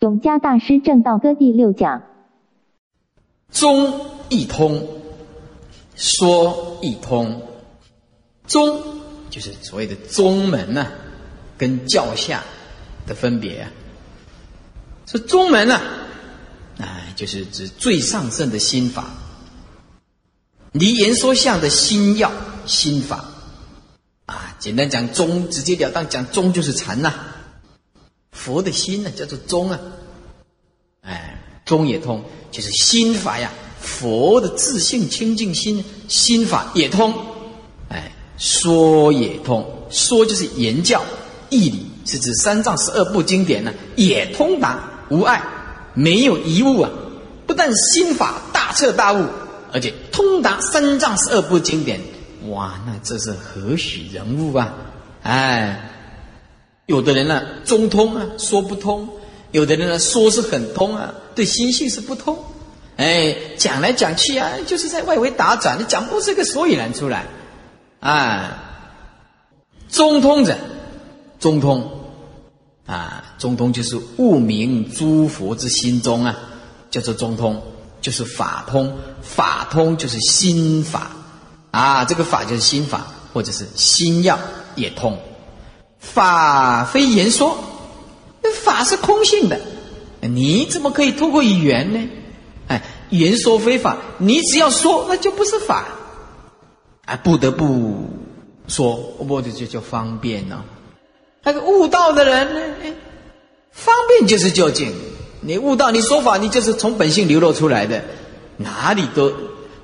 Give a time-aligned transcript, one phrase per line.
[0.00, 2.02] 永嘉大师正道歌第六讲，
[3.50, 4.86] 中一通，
[5.94, 7.40] 说一通，
[8.46, 8.78] 中
[9.30, 10.88] 就是所谓的宗门呐，
[11.56, 12.44] 跟教下
[13.06, 13.70] 的分别啊。
[15.06, 15.80] 说宗门呢，
[16.78, 19.06] 哎，就是指最上圣的心法，
[20.72, 22.30] 离言说相的心要
[22.66, 23.24] 心法
[24.26, 24.54] 啊。
[24.58, 27.14] 简单讲，宗直截了当讲，宗就是禅呐。
[28.36, 29.80] 佛的心呢，叫做宗啊，
[31.00, 32.22] 哎，宗也通，
[32.52, 33.50] 就是心法呀。
[33.80, 37.14] 佛的自信清净心，心法也通，
[37.88, 41.02] 哎，说也通，说就是言教
[41.50, 45.42] 义理，是指三藏十二部经典呢，也通达无碍，
[45.94, 46.90] 没有遗误啊。
[47.46, 49.24] 不但心法大彻大悟，
[49.72, 52.00] 而且通达三藏十二部经典，
[52.48, 54.74] 哇，那这是何许人物啊？
[55.22, 55.92] 哎。
[56.86, 59.08] 有的人呢，中通啊，说不通；
[59.50, 62.38] 有的人呢，说是很通啊，对心性是不通。
[62.96, 67.26] 哎，讲来讲去啊，就是在外围打转，你讲不出个所以然出来。
[67.98, 68.62] 啊，
[69.90, 70.56] 中通者，
[71.40, 71.90] 中通
[72.86, 76.38] 啊，中通就是悟明诸佛之心中啊，
[76.90, 77.60] 叫做中通，
[78.00, 78.96] 就是法通。
[79.22, 81.10] 法通就是心法
[81.72, 84.38] 啊，这个法就是心法，或者是心要
[84.76, 85.18] 也通。
[86.12, 87.58] 法非言说，
[88.42, 89.60] 那法是空性的，
[90.22, 92.08] 你怎么可以透过语言呢？
[92.68, 95.84] 哎，言说非法，你只要说，那就不是法，
[97.04, 98.08] 啊，不得不
[98.66, 100.64] 说，我就就就方便了。
[101.42, 102.60] 那个悟道的人呢？
[103.70, 104.92] 方便就是究竟。
[105.42, 108.02] 你悟道，你说法，你就是从本性流露出来的，
[108.56, 109.32] 哪里都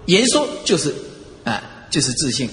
[0.07, 0.93] 言说就是
[1.45, 2.49] 啊，就是自信。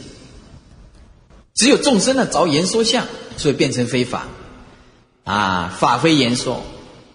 [1.60, 3.06] 只有众生呢，着言说相。
[3.38, 4.28] 所以变成非法，
[5.24, 6.62] 啊，法非言说，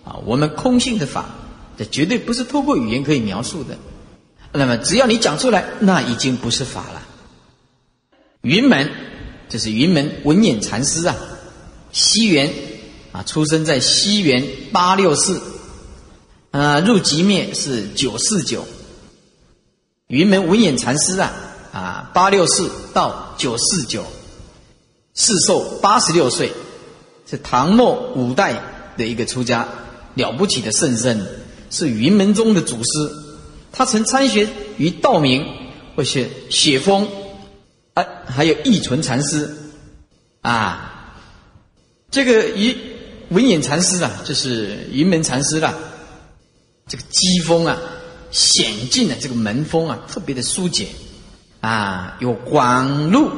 [0.06, 1.26] 啊，我们空性的法，
[1.76, 3.76] 这绝对不是透过语言可以描述的。
[4.50, 7.02] 那么只要你讲出来，那已经不是法了。
[8.40, 8.90] 云门，
[9.50, 11.14] 就是云门文眼禅师啊，
[11.92, 12.50] 西元
[13.12, 15.42] 啊，出生在西元八六四，
[16.52, 18.66] 啊，入极灭是九四九。
[20.06, 21.32] 云门文眼禅师啊，
[21.70, 24.06] 啊，八六四到九四九。
[25.14, 26.52] 世寿八十六岁，
[27.30, 28.60] 是唐末五代
[28.96, 29.68] 的一个出家，
[30.14, 31.24] 了不起的圣僧，
[31.70, 33.12] 是云门宗的祖师。
[33.70, 35.46] 他曾参学于道明，
[35.94, 37.08] 或是雪峰，
[37.94, 39.56] 啊，还有义存禅师，
[40.42, 41.14] 啊，
[42.10, 42.76] 这个于
[43.30, 45.74] 文眼禅师啊，就是云门禅师啦。
[46.88, 47.78] 这个机锋啊，
[48.32, 50.88] 险峻的这个门风啊，特别的疏解，
[51.60, 53.30] 啊，有广路。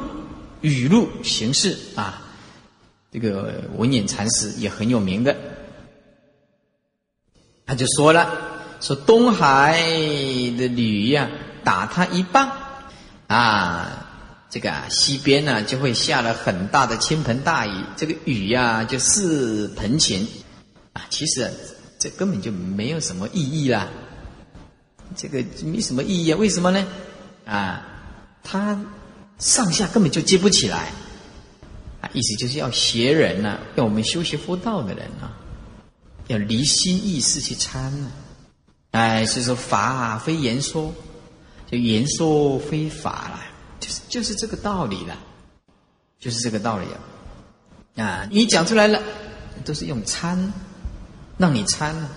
[0.62, 2.22] 语录形式啊，
[3.12, 5.36] 这个文眼禅师也很有名的，
[7.66, 8.26] 他就说了：
[8.80, 11.28] 说东海的吕呀
[11.62, 12.50] 打他一棒
[13.26, 14.08] 啊，
[14.50, 20.26] 这个西边呢就会下了很大的倾盆大雨，这个雨呀就似盆钱
[20.94, 21.02] 啊。
[21.10, 21.50] 其实
[21.98, 23.88] 这根本就没有什么意义啦，
[25.14, 26.36] 这个没什么意义啊？
[26.38, 26.86] 为什么呢？
[27.44, 27.86] 啊，
[28.42, 28.78] 他。
[29.38, 30.92] 上下根本就接不起来，
[32.00, 35.36] 啊，意思就是要学人呐，要我们修习佛道的人啊，
[36.28, 38.10] 要离心意识去参呢，
[38.92, 40.94] 哎，所以说法非言说，
[41.70, 43.40] 就言说非法了，
[43.78, 45.18] 就是就是这个道理了，
[46.18, 46.86] 就是这个道理
[47.96, 49.02] 啊，啊，你讲出来了，
[49.66, 50.52] 都是用参，
[51.36, 52.08] 让你参啊，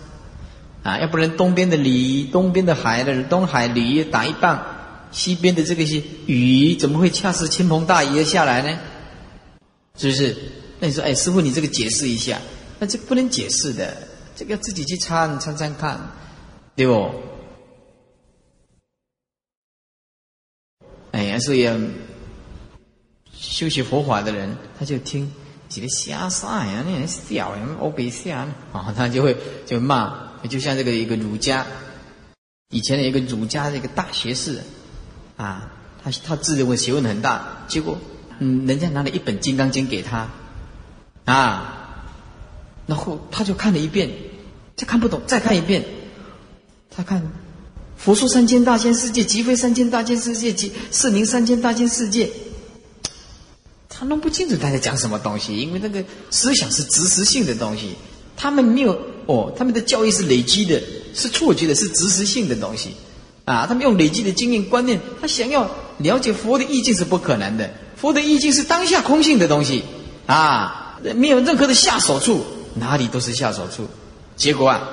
[0.84, 4.78] 啊，要不然东边的鲤，东边的海的东海鲤打一棒。
[5.12, 8.80] 西边的这个些雨怎么会恰似倾盆大雨的下来呢？
[9.98, 10.36] 是不是？
[10.80, 12.40] 那你说，哎，师傅，你这个解释一下。
[12.80, 16.00] 那这不能解释的，这个要自己去参参参看，
[16.76, 17.12] 对不？
[21.12, 21.70] 哎呀，所以
[23.34, 25.30] 修习佛法的人，他就听
[25.68, 26.84] 几个瞎啥呀？
[26.86, 31.66] 那人笑呀，欧北下啊，他就会就骂，就像这个一个儒家，
[32.70, 34.62] 以前的一个儒家的一个大学士。
[35.40, 35.72] 啊，
[36.04, 37.98] 他他自认为学问很大，结果，
[38.40, 40.30] 嗯，人家拿了一本《金刚经》给他，
[41.24, 42.04] 啊，
[42.88, 44.10] 然后他就看了一遍，
[44.76, 45.86] 再看不懂，再看一遍，
[46.94, 47.32] 他看，
[47.96, 52.30] 佛说三千大千世界，即非三千大千世界，即是名三千大千世界，
[53.88, 57.96] 他弄不清楚他在讲什么东西，因为那个思想是知识性的东西，
[58.36, 58.92] 他们没有
[59.26, 60.84] 哦，他们的教育是累积的，
[61.14, 62.90] 是错觉的，是知识性的东西。
[63.50, 65.68] 啊，他们用累积的经验观念，他想要
[65.98, 67.68] 了解佛的意境是不可能的。
[67.96, 69.84] 佛的意境是当下空性的东西，
[70.28, 73.88] 啊，没有任何的下手处，哪里都是下手处，
[74.36, 74.88] 结果啊，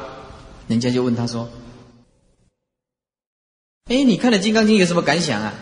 [0.68, 1.50] 人家就问他说
[3.92, 5.52] ：“哎，你看了《金刚经》有什么感想啊？”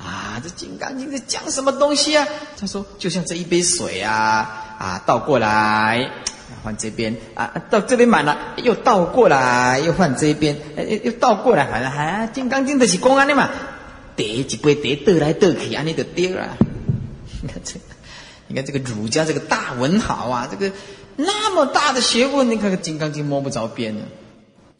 [0.00, 2.26] 啊，这《金刚经》在讲什么东西啊？
[2.58, 6.10] 他说：“就像这一杯水啊，啊，倒过来。”
[6.62, 13.50] 换这边啊，到这边满了，又倒过来，又换这边，又又倒过来，反正还《金刚经》的是公安的嘛，
[14.16, 16.56] 叠几杯叠得来得去，安尼就丢了。
[17.42, 17.74] 你看这，
[18.46, 20.74] 你看这个儒家这个大文豪啊，这个
[21.16, 24.02] 那么大的学问，你看《金刚经》摸不着边呢，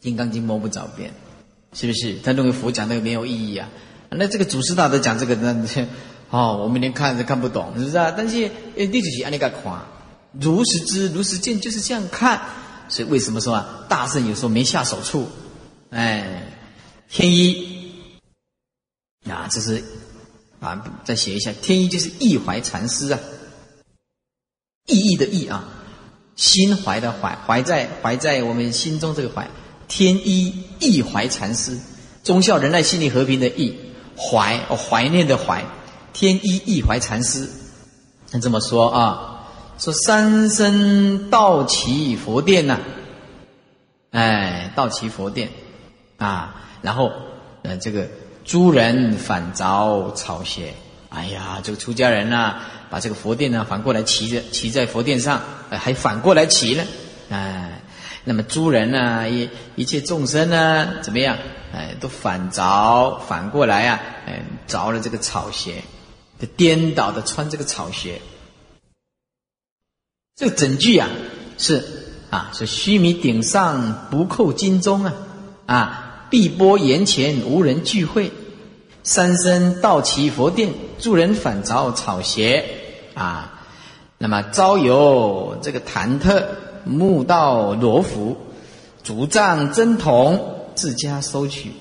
[0.03, 1.11] 《金刚经》摸不着边，
[1.73, 2.15] 是不是？
[2.23, 3.69] 他认为佛讲那个没有意义啊？
[4.09, 5.53] 那这个祖师大德讲这个，那
[6.31, 8.13] 哦，我们连看都看不懂，是不是啊？
[8.15, 8.43] 但是
[8.75, 9.63] 呃，你就是安尼个看。
[10.31, 12.41] 如实知，如实见，就是这样看。
[12.87, 13.85] 所以为什么说啊？
[13.87, 15.27] 大圣有时候没下手处，
[15.91, 16.51] 哎，
[17.07, 17.93] 天一
[19.29, 19.83] 啊，这是
[20.59, 23.19] 啊，再写一下，天一就是意怀禅师啊，
[24.87, 25.69] 意义的意啊，
[26.35, 29.47] 心怀的怀，怀在怀在我们心中这个怀，
[29.87, 31.77] 天一意怀禅师，
[32.23, 33.77] 忠孝仁爱心理和平的意，
[34.17, 35.63] 怀哦怀念的怀，
[36.11, 37.47] 天一意怀禅师，
[38.31, 39.28] 那这么说啊。
[39.79, 42.79] 说三生道齐佛殿呐，
[44.11, 45.47] 哎，道齐佛殿
[46.17, 47.09] 啊，然后
[47.63, 48.05] 呃，这个
[48.43, 50.73] 诸人反着草鞋，
[51.07, 52.57] 哎呀，这个出家人呐，
[52.89, 56.83] 把这个佛殿呢反过来骑着，骑在佛殿上，还反过来骑呢，
[57.29, 57.81] 哎，
[58.25, 61.37] 那么诸人呢，一一切众生呢，怎么样？
[61.73, 65.81] 哎，都反着，反过来啊，哎，着了这个草鞋，
[66.57, 68.19] 颠倒的穿这个草鞋。
[70.39, 71.09] 这整句啊，
[71.57, 71.83] 是
[72.29, 75.13] 啊，是须弥顶上不扣金钟啊，
[75.65, 78.31] 啊，碧波岩前无人聚会，
[79.03, 82.63] 三生道齐佛殿，助人反着草鞋
[83.15, 83.59] 啊。
[84.17, 86.45] 那么朝有这个忐忑，
[86.85, 88.37] 暮到罗浮，
[89.03, 91.73] 竹杖真铜自家收取，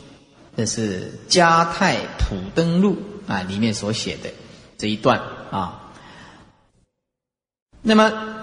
[0.57, 2.97] 这是《嘉泰普登录》
[3.33, 4.29] 啊里面所写的
[4.77, 5.23] 这一段
[5.53, 5.93] 啊。
[7.83, 8.35] 那么。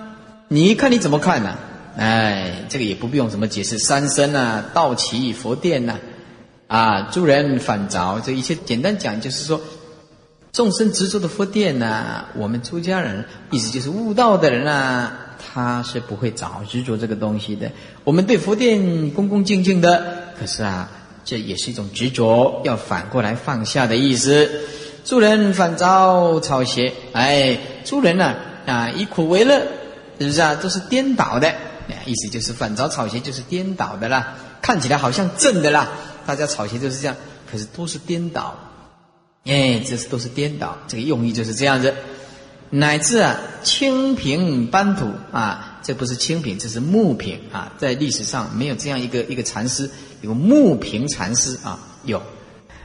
[0.55, 1.57] 你看你怎么看呢？
[1.97, 3.77] 哎，这个也不必用什么解释。
[3.77, 5.99] 三生啊，道齐佛殿呐，
[6.67, 9.59] 啊，诸人反着，这一切简单讲就是说，
[10.53, 17.69] 众生执着的佛殿呐，我们出家人，意思就是悟道的人啊，他是不会着执着这个东西的。
[18.05, 20.89] 我们对佛殿恭恭敬敬的，可是啊，
[21.25, 24.49] 这也是一种执着，要反过来放下的意思。
[25.03, 28.33] 诸人反着草鞋，哎，诸人呢
[28.65, 29.61] 啊，以苦为乐。
[30.19, 30.56] 是不是啊？
[30.56, 31.53] 都是颠倒的，
[32.06, 35.89] 意思就是反着草鞋就是颠倒的啦，看起来好像正的啦，
[36.25, 37.15] 大家草鞋就是这样，
[37.51, 38.57] 可是都是颠倒，
[39.45, 41.94] 哎，这是都是颠倒，这个用意就是这样子，
[42.69, 49.89] 乃至啊清平班土啊，这不是清平，这是木平啊，在历史上没有这样一个一个禅师，
[50.21, 52.21] 有木平禅师啊，有。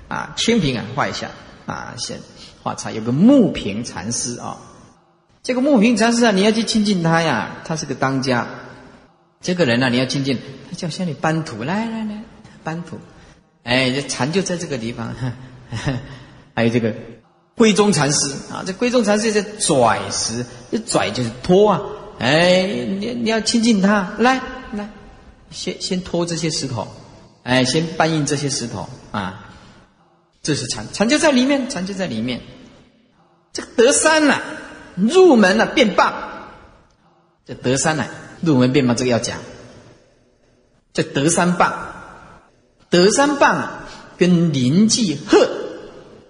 [0.09, 1.31] 啊清平啊画一下。
[1.67, 2.19] 啊，先
[2.65, 4.57] 画叉，有个木平禅师啊。
[5.43, 8.47] 这个木平禅师啊，你要去亲近他呀，他是个当家。
[9.41, 10.39] 这个人呢，你要亲近，
[10.69, 12.23] 他叫向你搬土，来来来，
[12.63, 12.99] 搬土。
[13.63, 15.15] 哎，这禅就在这个地方。
[16.55, 16.95] 还有这个
[17.57, 21.81] 归宗禅师啊，这归宗禅师在拽石，这拽就是拖啊。
[22.19, 22.67] 哎，
[22.99, 24.43] 你你要亲近他，来
[24.73, 24.91] 来，
[25.51, 26.87] 先先拖这些石头，
[27.45, 29.47] 哎，先搬运这些石头啊。
[30.43, 32.43] 这是禅，禅就在里面，禅就在里面。
[33.55, 34.39] 这个德山呐。
[34.97, 36.13] 入门了变棒，
[37.47, 38.05] 这德山呢？
[38.41, 39.39] 入门变棒这个要讲。
[40.93, 41.73] 这德山棒，
[42.89, 43.85] 德山棒
[44.19, 45.49] 跟临济鹤，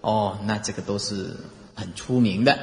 [0.00, 1.36] 哦，那这个都是
[1.74, 2.58] 很出名的。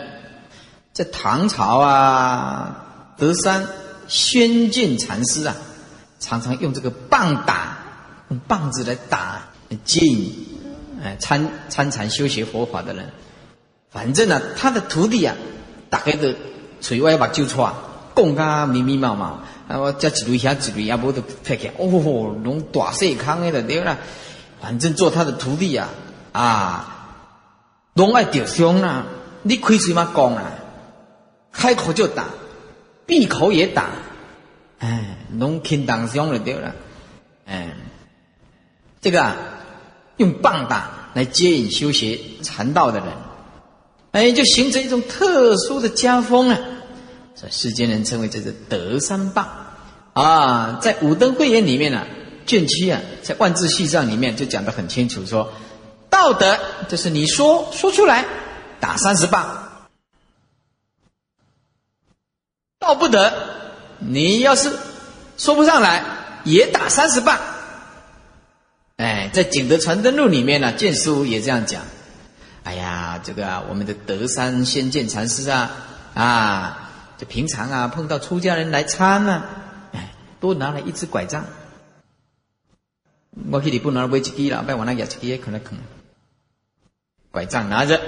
[0.94, 3.68] 在唐朝啊，德山
[4.08, 5.56] 宣鉴禅师啊，
[6.20, 7.78] 常常用这个棒打，
[8.30, 9.50] 用棒子来打
[9.84, 10.60] 接引
[11.02, 13.12] 哎参参禅修学佛法的人。
[13.90, 15.36] 反正呢，他的徒弟啊。
[15.90, 16.34] 大概都
[16.82, 17.74] 嘴歪目睭啊，
[18.16, 23.98] 讲甲密密麻麻，啊，我这一类遐一类也无得拍起，哦，拢大细康的对啦。
[24.62, 25.90] 反正做他的徒弟啊，
[26.32, 27.08] 啊，
[27.94, 29.06] 拢爱着伤啊。
[29.44, 30.52] 你开嘴嘛讲啊，
[31.52, 32.26] 开口就打，
[33.06, 33.86] 闭口也打，
[34.80, 36.76] 哎，拢轻当伤了对了，
[37.46, 37.76] 哎，
[39.00, 39.36] 这个啊，
[40.18, 43.08] 用棒打来接引修学禅道的人。
[44.18, 46.60] 哎，就形成一种特殊的家风啊！
[47.40, 49.48] 这世间人称为这是德三棒
[50.14, 50.80] 啊。
[50.82, 52.04] 在五灯会言里面呢，
[52.48, 55.54] 卷七啊，在万字系上里面就讲得很清楚，说
[56.10, 56.58] 道德
[56.90, 58.26] 就是你说说出来
[58.80, 59.86] 打三十棒，
[62.80, 63.32] 道不得，
[64.00, 64.72] 你要是
[65.38, 66.04] 说不上来
[66.44, 67.40] 也打三十棒。
[68.96, 71.84] 哎，在《景德传灯录》里面呢，建书也这样讲。
[72.68, 75.72] 哎呀，这个啊，我们的德山仙剑禅师啊，
[76.14, 79.46] 啊，这平常啊碰到出家人来参呢，
[79.94, 81.46] 哎，多拿了一支拐杖。
[83.50, 85.78] 我去你不拿买一支了，别往那压一支可能坑。
[87.32, 88.02] 拐杖拿着。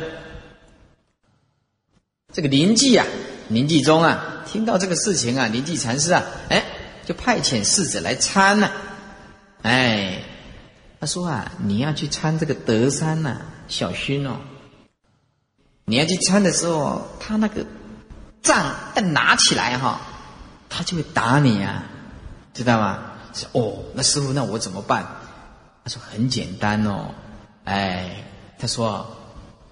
[2.34, 3.08] 这个临济啊，
[3.48, 6.66] 临济宗啊，听到这个事情啊，临济禅师啊，哎，
[7.06, 8.70] 就派遣侍者来参了。
[9.62, 10.22] 哎，
[11.00, 13.38] 他说啊，你要去参这个德山呐，
[13.70, 14.42] 小勋哦，
[15.90, 17.66] 你要去穿的时候，他那个
[18.44, 20.00] 杖一拿起来哈，
[20.70, 21.84] 他就会打你啊，
[22.54, 23.00] 知道吗？
[23.34, 25.06] 说哦，那师傅，那我怎么办？
[25.84, 27.08] 他说很简单哦，
[27.66, 28.24] 哎，
[28.60, 29.16] 他说。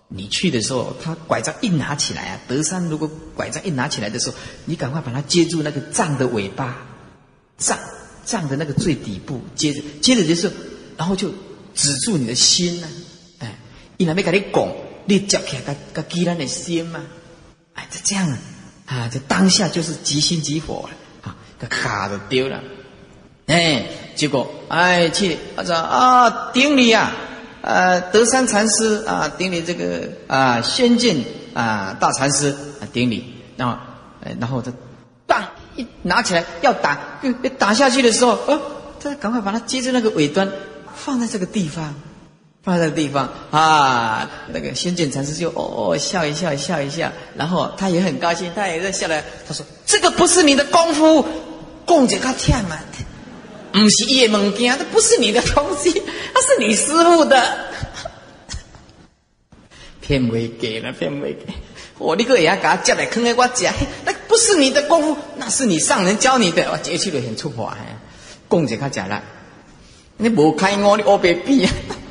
[0.10, 6.78] 你去的时候，他拐杖一拿起来啊，德山如果拐杖一拿起来的时候，你赶快把它接住那个杖的尾巴，
[7.58, 7.78] 杖
[8.24, 10.50] 杖的那个最底部，接着接着就是，
[10.96, 11.30] 然后就
[11.76, 12.88] 止住你的心呢，
[13.40, 13.60] 哎，
[13.98, 14.74] 一来没给你拱，
[15.08, 17.00] 你接起来，个个激燃的心嘛，
[17.74, 18.38] 哎，就这样啊，
[18.86, 22.62] 啊，这当下就是即心即火了，啊，个卡都丢了，
[23.48, 23.86] 哎，
[24.16, 27.12] 结果哎去，他说啊顶你呀。
[27.60, 31.18] 呃，德山禅师啊，顶礼这个啊，仙剑
[31.54, 33.34] 啊，大禅师啊，顶礼。
[33.58, 33.78] 然后，
[34.24, 34.72] 哎然后他，
[35.26, 35.44] 当
[35.76, 36.98] 一拿起来要打，
[37.58, 38.62] 打下去的时候，呃，
[39.02, 40.50] 他赶快把它接着那个尾端，
[40.96, 41.94] 放在这个地方，
[42.64, 44.30] 放在地方啊。
[44.54, 49.24] 那个仙剑禅师就哦笑一笑，笑一笑，然后他也很高兴，他也在笑来。
[49.48, 51.26] 他说：“这个不是你的功夫，
[51.86, 52.80] 供着他跳嘛。”
[53.70, 56.02] 不是叶物件，这不是你的东西，
[56.34, 57.58] 那是你师傅的。
[60.02, 61.46] 骗未给了，骗未给。
[62.00, 63.72] 我那个也要给他接来坑给我讲，
[64.04, 66.72] 那不是你的功夫，那是你上人教你的。
[66.72, 67.72] 我接起来很出火，
[68.48, 69.22] 供着他讲了，
[70.16, 71.72] 你不开我，你我别闭啊！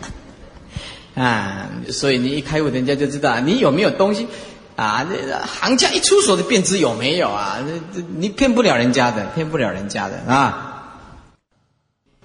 [1.17, 4.29] 啊，所以你一开悟，人家就知道你有没有东西
[4.77, 5.07] 啊。
[5.47, 7.59] 行家一出手就便知有没有啊。
[7.67, 11.01] 这这你骗不了人家的，骗不了人家的啊。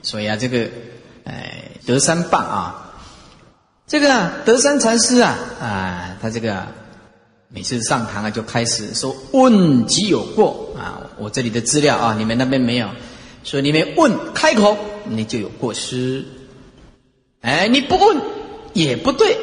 [0.02, 0.70] 所以啊，这个，
[1.24, 2.92] 哎，德山棒啊，
[3.88, 6.68] 这个德山禅师啊，啊，他这个
[7.48, 11.08] 每次上堂啊，就开始说问即有过啊。
[11.18, 12.90] 我这里的资料啊，你们那边没有，
[13.46, 16.26] 所以你们问开口，你就有过失。
[17.42, 18.18] 哎，你不问
[18.74, 19.38] 也不对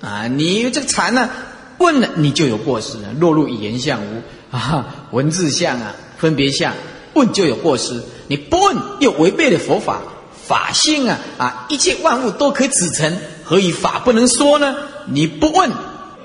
[0.00, 0.26] 啊。
[0.26, 1.30] 你这个禅呢，
[1.78, 6.72] 问了你就有过失了，落入语言相无啊，文字相啊，分别相。
[7.14, 10.02] 问就有过失，你不问又违背了佛法
[10.46, 11.66] 法性啊啊！
[11.68, 14.74] 一切万物都可以指成，何以法不能说呢？
[15.06, 15.70] 你不问，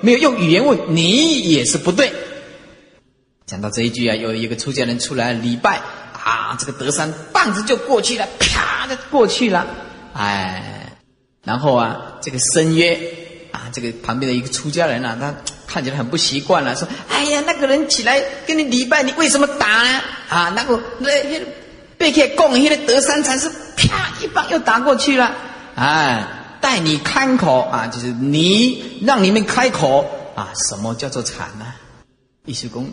[0.00, 2.12] 没有用语言问，你也是不对。
[3.46, 5.80] 讲到这一句啊，有一个出家人出来礼拜
[6.12, 9.64] 啊，这个德山棒子就过去了，啪的过去了，
[10.12, 10.96] 哎，
[11.44, 12.98] 然后啊，这个僧约
[13.52, 15.34] 啊，这个旁边的一个出家人啊，他。
[15.72, 20.00] 看起来很不习惯了，说：“哎呀，那个人起来跟你礼拜，你为什么打呢？
[20.28, 21.40] 啊，那个那那
[21.96, 25.32] 贝克贡，那个德山禅师啪一棒又打过去了。
[25.76, 26.26] 哎，
[26.60, 31.72] 待你开口啊，就是你让你们开口啊，什么叫做禅呢？
[32.46, 32.90] 意思公，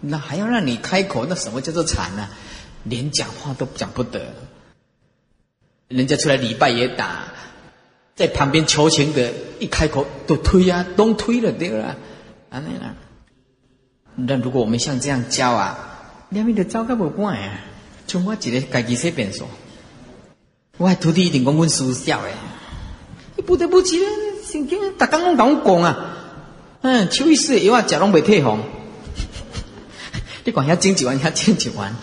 [0.00, 2.28] 那还要让你开口，那什么叫做禅呢？
[2.84, 4.32] 连讲话都讲不得，
[5.88, 7.24] 人家出来礼拜也打，
[8.14, 11.96] 在旁边求情的，一开口都推呀，都推了对了。”
[12.50, 12.94] 啊，那啦。
[14.14, 17.60] 那如果我们像这样教啊，两边都糟糕不惯呀。
[18.06, 19.48] 从我一个家己说便说，
[20.76, 22.32] 我徒弟一定讲阮师傅笑诶。
[23.36, 23.98] 你不得不起，
[24.44, 26.16] 圣经逐刚拢讲讲啊，
[26.82, 28.60] 嗯，秋意思药啊，食拢未退红。
[30.44, 31.96] 你管遐经济完，遐经济完，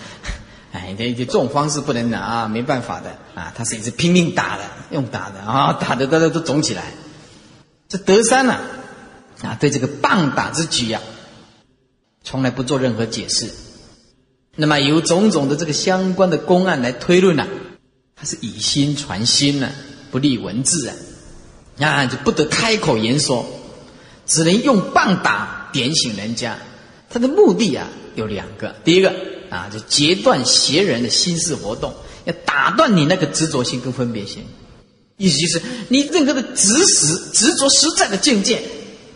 [0.72, 6.92] 哎，这这种方式不能拿啊，没办法的啊，他是一直拼命打的，用打的啊，打的大家都肿起来。
[7.88, 8.60] 这德山呐。
[9.42, 11.00] 啊，对这个棒打之举呀，
[12.26, 13.50] 从来不做任何解释。
[14.58, 17.48] 那么由种种的这个相关的公案来推论呢，
[18.18, 19.72] 他是以心传心呢，
[20.12, 20.96] 不立文字啊，
[21.78, 23.46] 那就不得开口言说，
[24.26, 26.58] 只能用棒打点醒人家。
[27.10, 29.16] 他的目的啊有两个，第一个
[29.50, 31.94] 啊就截断邪人的心事活动，
[32.26, 34.46] 要打断你那个执着性跟分别心，
[35.18, 38.62] 意思就是你任何的执实执着实在的境界。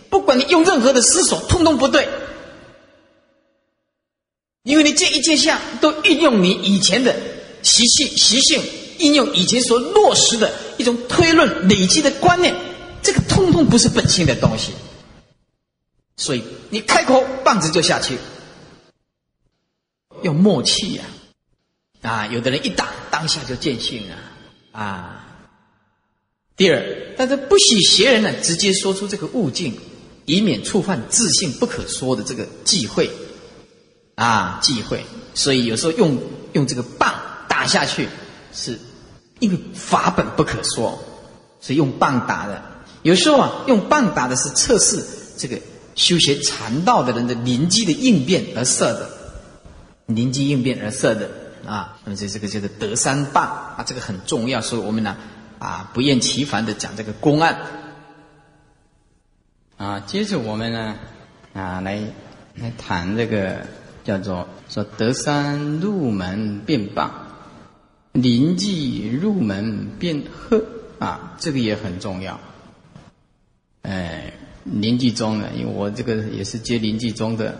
[0.10, 2.08] 不管你用任何的思索，通通不对，
[4.62, 7.16] 因为你这一件项都运用你以前的
[7.63, 8.62] 习性、习性，
[9.00, 12.56] 应用以前所落实的一种推论、累积的观念，
[13.02, 14.72] 这个通通不是本性的东西，
[16.16, 18.16] 所以你开口棒子就下去，
[20.24, 21.03] 要默契呀，
[22.01, 24.15] 啊，有的人一打当下就见性了
[24.72, 25.20] 啊。
[26.56, 29.77] 第二，但是不许邪人呢直接说出这个悟境，
[30.25, 33.10] 以免触犯自信不可说的这个忌讳
[34.15, 35.03] 啊忌讳。
[35.34, 36.18] 所以有时候用
[36.53, 37.13] 用这个棒
[37.48, 38.08] 打下去，
[38.53, 38.80] 是
[39.39, 41.03] 因为法本不可说，
[41.60, 42.63] 所以用棒打的。
[43.01, 45.03] 有时候啊，用棒打的是测试
[45.38, 45.60] 这个
[45.96, 49.12] 修学禅道的人的灵机的应变而设的，
[50.06, 51.30] 灵机应变而设的
[51.66, 52.00] 啊。
[52.04, 55.18] 那么这这个叫做德三棒啊，这个很重要，所以我们呢
[55.60, 57.60] 啊不厌其烦的讲这个公案
[59.78, 60.00] 啊。
[60.02, 60.96] 接着我们呢
[61.54, 62.02] 啊来
[62.56, 63.66] 来谈这个
[64.04, 67.12] 叫做说德三入门变棒，
[68.12, 70.64] 灵机入门变鹤
[71.00, 72.40] 啊，这个也很重要。
[73.82, 74.34] 哎，
[74.64, 75.50] 临济宗呢？
[75.56, 77.60] 因为我这个也是接临济宗的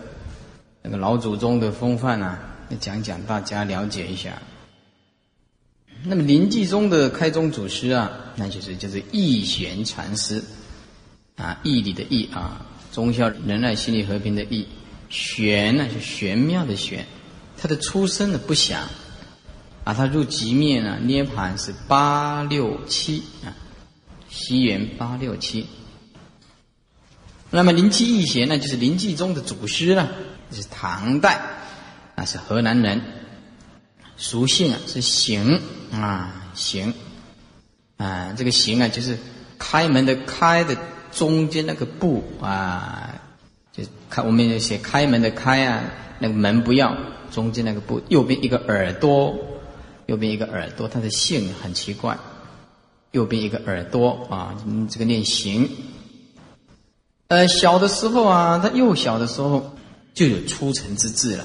[0.86, 2.38] 那个老祖宗的风范啊，
[2.78, 4.42] 讲讲大家了解一下。
[6.02, 10.44] 那么临济宗的开宗祖师啊，那就是就是义玄禅师
[11.36, 14.68] 啊，义理的义啊，忠孝仁爱心理和平的义，
[15.08, 17.06] 玄呢是玄妙的玄，
[17.56, 18.86] 他的出生呢不详
[19.84, 23.56] 啊，他入极灭呢涅盘是八六七啊，
[24.28, 25.64] 西元八六七。
[27.50, 30.10] 那么灵气义贤呢，就是灵济宗的祖师了
[30.54, 31.40] 是唐代，
[32.14, 33.00] 啊是河南人，
[34.16, 35.60] 俗姓啊是行
[35.92, 36.94] 啊行，
[37.96, 39.18] 啊这个行啊就是
[39.58, 40.76] 开门的开的
[41.12, 43.14] 中间那个部啊，
[43.72, 45.82] 就开我们写开门的开啊，
[46.18, 46.96] 那个门不要
[47.30, 49.36] 中间那个部，右边一个耳朵，
[50.06, 52.16] 右边一个耳朵，他的姓很奇怪，
[53.10, 54.54] 右边一个耳朵啊，
[54.88, 55.68] 这个念行。
[57.28, 59.73] 呃，小的时候啊，他幼小的时候
[60.14, 61.44] 就有出尘之志了，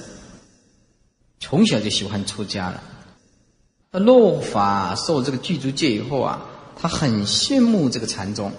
[1.40, 2.84] 从小就喜欢出家了。
[3.92, 6.46] 落法受这个具足戒以后啊，
[6.80, 8.54] 他很羡慕这个禅宗，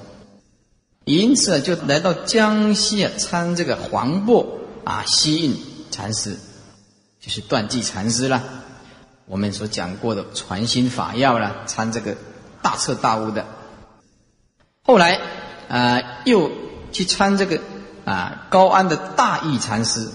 [1.04, 4.46] 因此就来到江西啊参这个黄檗
[4.84, 5.56] 啊西印
[5.92, 6.36] 禅师，
[7.20, 8.42] 就是断际禅师了。
[9.26, 12.16] 我们所讲过的传心法要了，参这个
[12.60, 13.46] 大彻大悟的。
[14.82, 15.20] 后来
[15.68, 16.50] 啊又。
[16.92, 17.60] 去参这个
[18.04, 20.08] 啊，高安的大义禅师，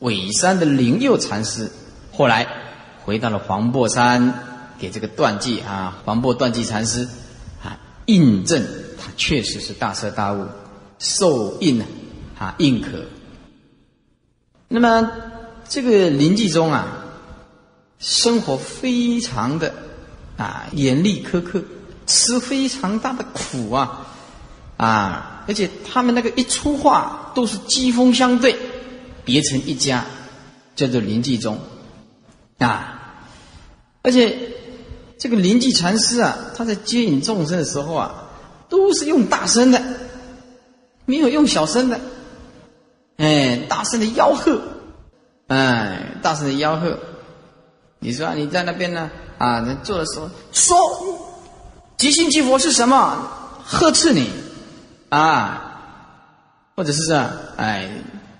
[0.00, 1.70] 尾山的灵佑禅师，
[2.12, 2.46] 后来
[3.04, 4.34] 回到了黄檗山，
[4.78, 7.08] 给这个断际啊，黄檗断际禅师
[7.62, 8.62] 啊印证
[8.98, 10.46] 他确实是大彻大悟，
[10.98, 11.86] 受印啊，
[12.38, 12.88] 啊印可。
[14.68, 15.10] 那么
[15.68, 17.04] 这个临济宗啊，
[17.98, 19.72] 生活非常的
[20.36, 21.62] 啊严厉苛刻，
[22.06, 24.03] 吃非常大的苦啊
[24.76, 25.30] 啊。
[25.46, 28.56] 而且他们那个一出话都是机锋相对，
[29.26, 30.06] 别成一家，
[30.74, 31.58] 叫做临济宗，
[32.56, 33.26] 啊，
[34.00, 34.38] 而且
[35.18, 38.24] 这个临济禅师啊，他在接引众生的时候啊，
[38.70, 39.82] 都是用大声的，
[41.04, 42.00] 没有用小声的，
[43.18, 44.62] 哎，大声的吆喝，
[45.48, 46.98] 哎，大声的吆喝，
[47.98, 50.78] 你说你在那边呢啊，坐的时候说，
[51.98, 53.28] 即心即佛是什么？
[53.66, 54.30] 呵斥你。
[55.14, 57.88] 啊，或者是啊，哎，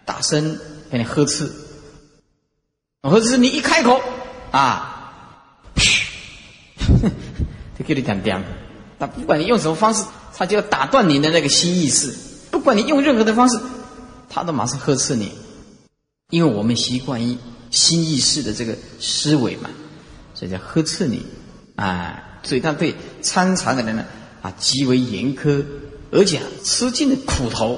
[0.05, 0.59] 大声
[0.91, 1.49] 给你呵斥，
[3.01, 4.01] 或者是你一开口
[4.51, 5.15] 啊，
[7.79, 8.43] 就给你讲讲。
[8.99, 10.05] 那不管你用什么方式，
[10.37, 12.13] 他就要打断你的那个心意识。
[12.51, 13.61] 不管你用任何的方式，
[14.29, 15.31] 他都马上呵斥你，
[16.31, 17.39] 因为我们习惯于
[17.71, 19.71] 新意识的这个思维嘛，
[20.35, 21.25] 所以叫呵斥你
[21.77, 22.41] 啊。
[22.43, 24.05] 所以他对参禅的人呢
[24.43, 25.65] 啊极为严苛。
[26.15, 27.77] 而且吃尽了苦头，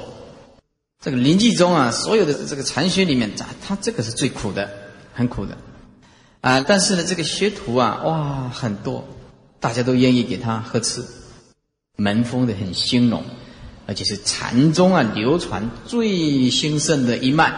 [1.01, 4.69] 这个临济宗啊，所有的这个禅学里面，他他这个是最苦的，
[5.15, 5.57] 很苦的，
[6.43, 9.09] 啊，但是呢，这个学徒啊，哇，很多，
[9.59, 11.03] 大家都愿意给他呵斥，
[11.97, 13.25] 门风的很兴隆，
[13.87, 17.55] 而且是禅宗啊流传最兴盛的一脉，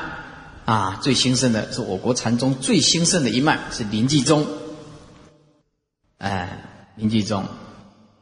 [0.65, 4.47] 啊，最兴盛的是我国禅宗最兴盛的一脉是临济宗，
[6.19, 7.45] 哎，临济宗，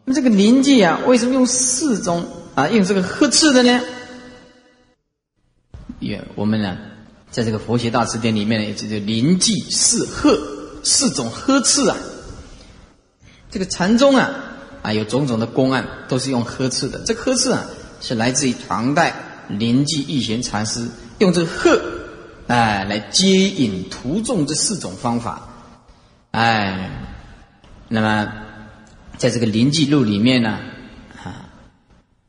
[0.06, 2.26] 那这个临济啊，为什么用四宗？
[2.56, 3.82] 啊，用这个呵斥的呢？
[6.00, 6.74] 也我们呢，
[7.30, 10.34] 在这个佛学大辞典里面呢，这就临济四呵
[10.82, 11.94] 四种呵斥啊。
[13.50, 14.30] 这个禅宗啊，
[14.80, 16.98] 啊有种种的公案，都是用呵斥的。
[17.00, 17.66] 这呵斥啊，
[18.00, 19.14] 是来自于唐代
[19.48, 20.88] 临济义贤禅师
[21.18, 21.78] 用这个呵，
[22.46, 25.46] 哎，来接引徒众这四种方法。
[26.30, 26.90] 哎，
[27.88, 28.32] 那么
[29.18, 30.58] 在这个临济录里面呢。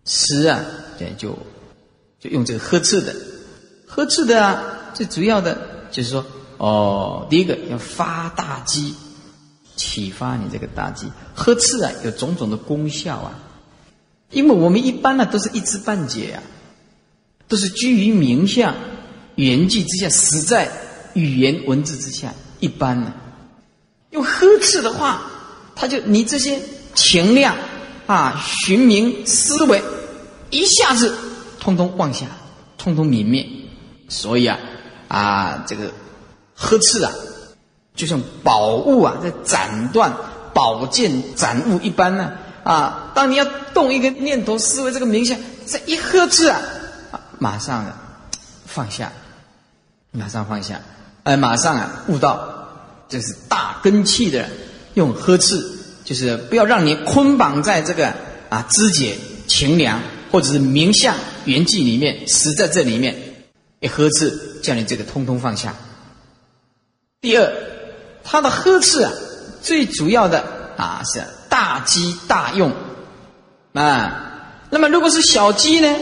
[0.07, 0.63] 诗啊，
[0.97, 1.37] 对，就
[2.19, 3.13] 就用这个呵斥的，
[3.85, 5.57] 呵斥的啊，最主要的
[5.91, 6.25] 就是说，
[6.57, 8.95] 哦，第一个要发大机，
[9.75, 11.07] 启发你这个大机。
[11.35, 13.37] 呵斥啊，有种种的功效啊。
[14.31, 16.43] 因为我们一般呢，都是一知半解啊，
[17.49, 18.73] 都是居于名相、
[19.35, 20.71] 缘句之下，死在
[21.13, 22.33] 语言文字之下。
[22.59, 23.13] 一般呢，
[24.11, 25.29] 用呵斥的话，
[25.75, 26.61] 他就你这些
[26.95, 27.55] 情量
[28.07, 29.83] 啊、寻名思维，
[30.49, 31.15] 一下子
[31.59, 32.25] 通通忘下，
[32.77, 33.45] 通通泯灭。
[34.09, 34.57] 所以啊，
[35.09, 35.91] 啊，这个
[36.55, 37.11] 呵斥啊，
[37.93, 40.11] 就像宝物啊，在斩断
[40.53, 42.31] 宝剑斩物一般呢。
[42.63, 46.59] 啊，当你要动一个念头、思维，这个冥想，这一呵斥啊，
[47.39, 47.85] 马上
[48.65, 49.11] 放下，
[50.11, 50.81] 马上放下，
[51.23, 52.67] 哎，马上啊悟到，
[53.07, 54.49] 这是大根气的
[54.95, 55.76] 用呵斥，
[56.07, 58.07] 就是不要让你捆绑在这个
[58.47, 59.99] 啊肢解情凉
[60.31, 63.13] 或者是名相缘记里面，死在这里面，
[63.81, 64.31] 一呵斥
[64.63, 65.75] 叫你这个通通放下。
[67.19, 67.51] 第二，
[68.23, 69.11] 他的呵斥啊，
[69.61, 70.43] 最主要的
[70.77, 71.21] 啊是。
[71.49, 72.71] 大机大用
[73.73, 75.95] 啊，那么如果是小机呢？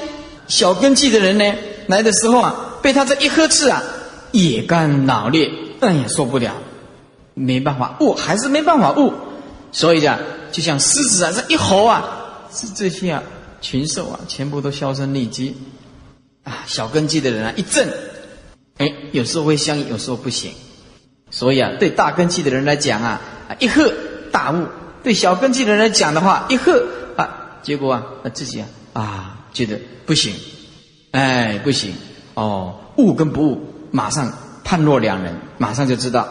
[0.48, 1.56] 小根气的人呢，
[1.88, 3.82] 来的时候啊，被他这一呵斥啊，
[4.32, 6.56] 也干脑裂，哎呀受不了，
[7.36, 9.14] 没办法悟，还是没办法悟，
[9.76, 10.18] 所以啊，
[10.54, 13.22] 就像狮子啊，这一吼啊，是这些啊
[13.60, 15.58] 群兽啊，全部都销声匿迹
[16.44, 16.64] 啊。
[16.66, 17.90] 小根基的人啊，一震，
[18.78, 20.54] 哎，有时候会相应，有时候不行，
[21.30, 23.22] 所以啊，对大根基的人来讲啊，
[23.60, 23.92] 一喝
[24.32, 24.66] 大悟。
[25.04, 30.34] 对小根基的人来讲的话，一喝啊，结果啊，那自己啊啊觉得不行，
[31.12, 31.94] 哎不行
[32.36, 34.32] 哦，悟跟不悟马上
[34.64, 36.30] 判若两人，马上就知道。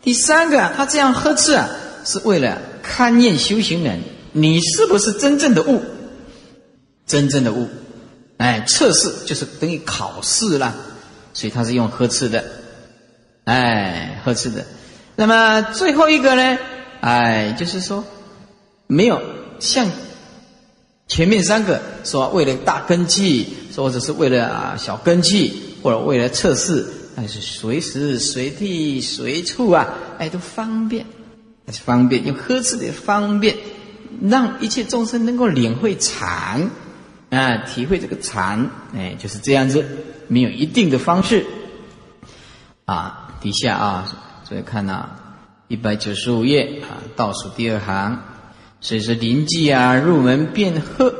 [0.00, 1.68] 第三个，他这样呵斥啊，
[2.04, 4.00] 是为了勘验修行人，
[4.32, 5.82] 你是不是真正的悟？
[7.06, 7.68] 真正的悟，
[8.36, 10.74] 哎，测试就是等于考试了，
[11.32, 12.44] 所以他是用呵斥的，
[13.44, 14.66] 哎，呵斥的。
[15.16, 16.58] 那么最后一个呢？
[17.00, 18.04] 哎，就是说，
[18.86, 19.22] 没有
[19.58, 19.90] 像
[21.06, 31.06] 前面三个说为了大根基，或者是为了啊小根基，或者为了测试，那是随时随地随处啊，哎都方便，
[31.72, 33.56] 方便用呵斥的方便，
[34.22, 36.70] 让一切众生能够领会禅
[37.30, 39.84] 啊，体会这个禅，哎就是这样子，
[40.28, 41.44] 没有一定的方式
[42.84, 45.10] 啊，底下啊，所以看呐。
[45.70, 48.22] 一百九十五页啊，倒数第二行，
[48.80, 51.14] 所以说临济啊，入门便喝，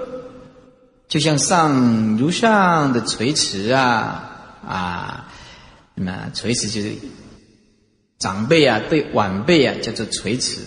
[1.06, 5.28] 就像上如上的垂池啊啊，
[5.94, 6.94] 那么垂池就是
[8.18, 10.60] 长辈啊对晚辈啊叫做垂池。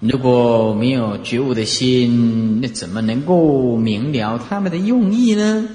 [0.00, 5.68] 如果没有觉悟的心，那怎么能够明了他们的用意呢？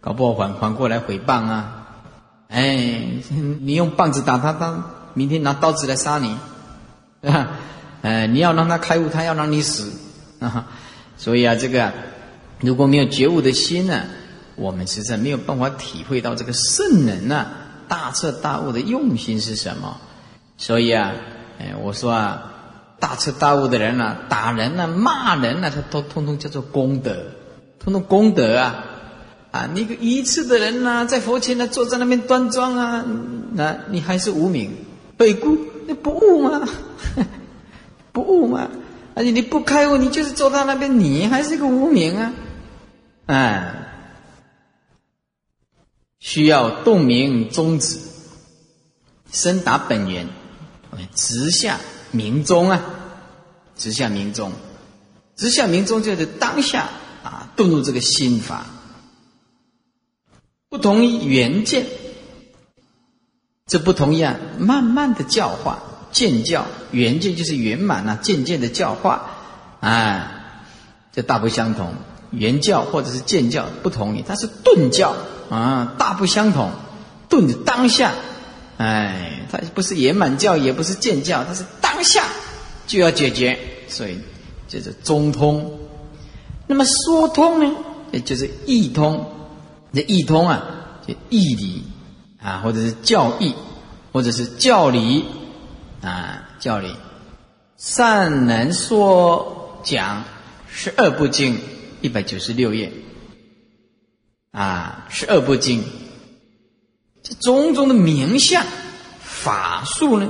[0.00, 1.88] 搞不好反反过来诽谤啊！
[2.48, 3.00] 哎，
[3.60, 4.90] 你用棒子打他，他。
[5.14, 6.36] 明天拿刀子来杀你，
[7.22, 7.50] 对吧？
[8.02, 9.92] 呃，你要让他开悟，他要让你死
[10.40, 10.68] 啊！
[11.16, 11.92] 所以啊，这个
[12.60, 14.02] 如果没有觉悟的心呢，
[14.56, 17.46] 我们实在没有办法体会到这个圣人呐
[17.88, 19.98] 大彻大悟的用心是什么。
[20.56, 21.12] 所以啊，
[21.58, 22.52] 哎，我说啊，
[23.00, 27.16] 大彻大悟的人啊，打人啊、骂人啊，他都通通叫做功德，
[27.78, 28.84] 通通功德啊！
[29.50, 33.04] 啊，你个愚痴的人呐，在佛前呢坐在那边端庄啊，
[33.52, 34.72] 那你还是无名。
[35.16, 36.62] 北姑，你不悟吗？
[38.12, 38.68] 不悟吗？
[39.14, 42.32] 而且你不开悟，你就是坐在那边，你还是个无名啊！
[43.26, 43.74] 哎，
[46.24, 47.98] 需要洞明宗旨，
[49.30, 50.26] 深达本源，
[51.14, 51.78] 直下
[52.12, 52.80] 明宗啊！
[53.76, 54.50] 直下明宗，
[55.36, 56.88] 直下明宗就是当下
[57.22, 58.64] 啊，顿入这个心法，
[60.70, 61.84] 不同于原见。
[63.66, 66.66] 这不同样，慢慢的教化，渐教。
[66.90, 69.30] 圆渐就是圆满呐，渐渐的教化，
[69.80, 70.30] 哎，
[71.12, 71.92] 这大不相同。
[72.30, 74.22] 圆教或者是渐教不同，于。
[74.26, 75.14] 它是顿教。
[75.54, 76.70] 啊，大不相同。
[77.28, 78.12] 顿着当下，
[78.78, 82.24] 哎，他不是圆满教，也不是渐教，他是当下
[82.86, 84.18] 就要解决，所以
[84.68, 85.78] 就是中通。
[86.66, 87.76] 那么说通呢，
[88.12, 89.24] 也就是意通。
[89.92, 90.62] 这意通啊，
[91.06, 91.84] 就义理。
[92.42, 93.54] 啊，或者是教义，
[94.12, 95.24] 或者是教理，
[96.02, 96.94] 啊，教理，
[97.78, 100.24] 善能说讲
[100.70, 101.58] 十二部经
[102.02, 102.92] 一百九十六页，
[104.54, 105.82] 啊，十二部经，
[107.24, 108.64] 这种种的名相
[109.20, 110.28] 法术呢，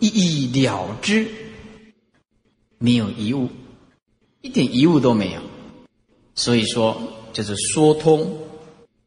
[0.00, 1.28] 一一了之，
[2.78, 3.50] 没有遗误，
[4.40, 5.42] 一点遗误都没有，
[6.34, 6.96] 所以说
[7.34, 8.38] 就是说通。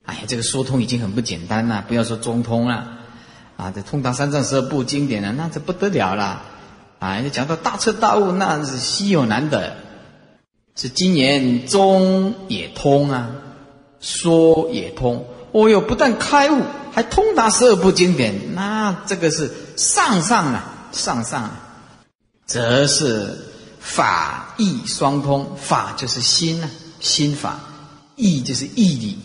[0.04, 3.00] 哎呀，这个说通已经很不简单了，不要说中通了，
[3.58, 6.44] 啊，这通达三藏十二部经典了，那这不得了了，
[7.00, 9.76] 啊，讲到大彻大悟，那是稀有难得，
[10.76, 13.32] 是今年中也通啊，
[14.00, 15.26] 说也通。
[15.52, 21.60] 哦哟，不但开悟，还通达十二部经典，那这个是上上啊，上上啊，
[22.46, 23.36] 则是
[23.80, 25.56] 法义双通。
[25.58, 27.60] 法就是心啊，心法；
[28.16, 29.18] 义就是义理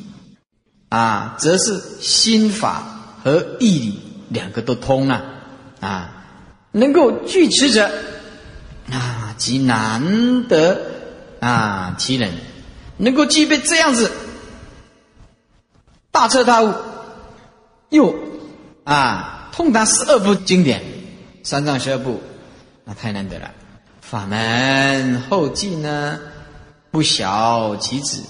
[0.88, 2.82] 啊，则是心法
[3.22, 3.98] 和义理
[4.30, 5.22] 两个都通了
[5.80, 6.10] 啊。
[6.72, 7.90] 能够具持者
[8.90, 10.80] 啊，极难得
[11.40, 12.32] 啊，其人
[12.96, 14.10] 能够具备这样子。
[16.14, 16.72] 大彻大悟，
[17.88, 18.14] 又
[18.84, 20.80] 啊通达十二部经典，
[21.42, 22.22] 三藏十二部，
[22.84, 23.50] 那太难得了。
[24.00, 26.20] 法门后继呢，
[26.92, 28.22] 不小其子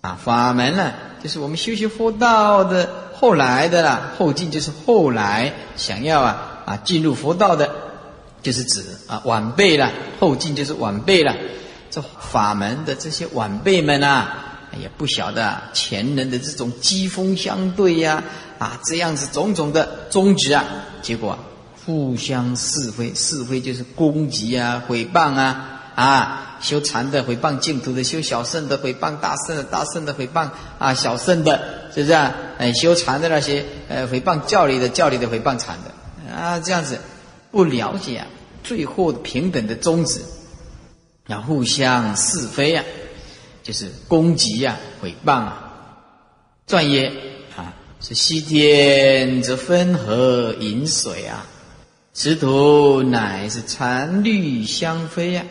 [0.00, 0.18] 啊。
[0.24, 4.12] 法门呢，就是我们修习佛道的后来的啦。
[4.16, 7.70] 后进就是后来想要啊啊进入佛道的，
[8.40, 9.92] 就是指啊晚辈了。
[10.18, 11.36] 后进就是晚辈了。
[11.90, 14.46] 这法门的这些晚辈们啊。
[14.78, 18.22] 也不晓得前人的这种机锋相对呀，
[18.58, 20.64] 啊，这样子种种的宗旨啊，
[21.02, 21.38] 结果
[21.84, 31.60] 互相是非，是非就是攻击啊、诽谤啊，啊，修禅的诽谤净土的，修小圣的诽谤大圣的，大圣的诽谤啊小圣的，
[31.94, 32.32] 是不是啊？
[32.58, 36.98] 哎，修禅的那些呃诽谤教理的，教理的诽谤禅的啊，这样子
[37.50, 38.26] 不了解啊，
[38.62, 40.20] 最后平等的宗旨，
[41.26, 42.84] 要互相是非呀。
[43.62, 45.66] 就是攻击呀，诽谤啊！
[46.66, 47.12] 转业
[47.56, 51.46] 啊，是西天则分河饮水啊，
[52.12, 55.44] 此土乃是禅律相飞呀！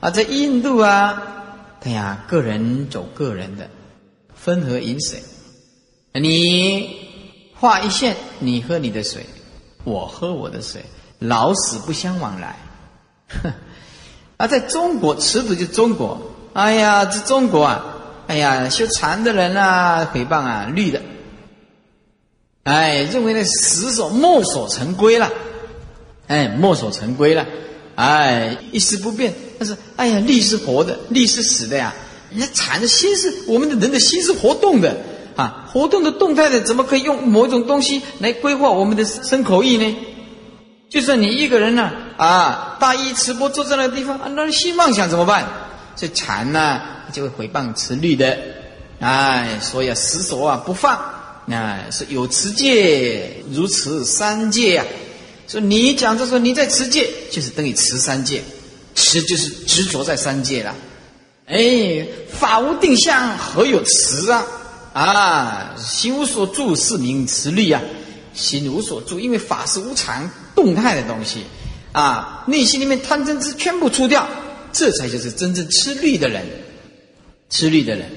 [0.00, 1.22] 啊，在印度啊，
[1.82, 3.70] 哎呀，个人走个人的，
[4.34, 5.22] 分河饮水，
[6.12, 6.98] 你
[7.54, 9.24] 画一线，你喝你的水，
[9.84, 10.84] 我喝我的水，
[11.18, 12.58] 老死不相往来。
[13.28, 13.52] 哼，
[14.36, 16.32] 而，在中国，此土就中国。
[16.54, 17.84] 哎呀，这中国啊，
[18.28, 21.02] 哎呀，修禅的人啊，诽谤啊，绿的，
[22.62, 25.30] 哎，认为呢，死守墨守成规了，
[26.28, 27.44] 哎，墨守成规了，
[27.96, 29.34] 哎，一丝不变。
[29.58, 31.92] 但是，哎呀，力是活的，力是死的呀。
[32.30, 34.96] 人家禅的心是我们的人的心是活动的
[35.34, 39.96] 啊，活动的动态的，怎么可以用某种东西来规划我们的身口意呢？
[40.88, 45.44] 就算你一个人呢，啊，大意持钵坐在那个地方，啊，那心妄想怎么办？
[45.96, 46.80] 这禅呢，
[47.12, 48.36] 就会诽谤持律的，
[49.00, 50.96] 哎，所以啊，死守啊不放，
[51.48, 54.86] 啊，是有持戒如持三戒啊。
[55.46, 58.42] 说你讲这说你在持戒，就是等于持三戒，
[58.94, 60.74] 持就是执着在三戒了。
[61.46, 64.44] 哎，法无定向，何有持啊？
[64.94, 67.80] 啊，心无所住，是名持律啊。
[68.32, 71.44] 心无所住，因为法是无常动态的东西
[71.92, 74.26] 啊，内心里面贪嗔痴全部除掉。
[74.74, 76.44] 这才就是真正吃律的人，
[77.48, 78.10] 吃律的人，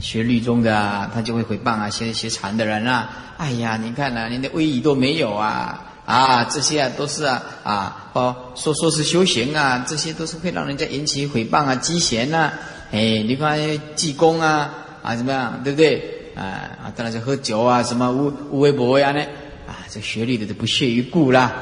[0.00, 5.92] 学律宗的，他就会诽谤啊；学学禅的人啊，哎呀，你看呐，连的威仪都没有啊！
[6.06, 12.52] 啊，这些啊都是啊啊，哦，说说是修行啊，这些都是会让人家引起诽谤啊、讥嫌呐。
[12.90, 13.58] 哎，你看
[13.94, 16.32] 济公啊啊，怎么样，对不对？
[16.34, 19.20] 啊啊，当然是喝酒啊，什么无无为不为啊呢？
[19.66, 21.52] 啊，这学律的都不屑一顾啦，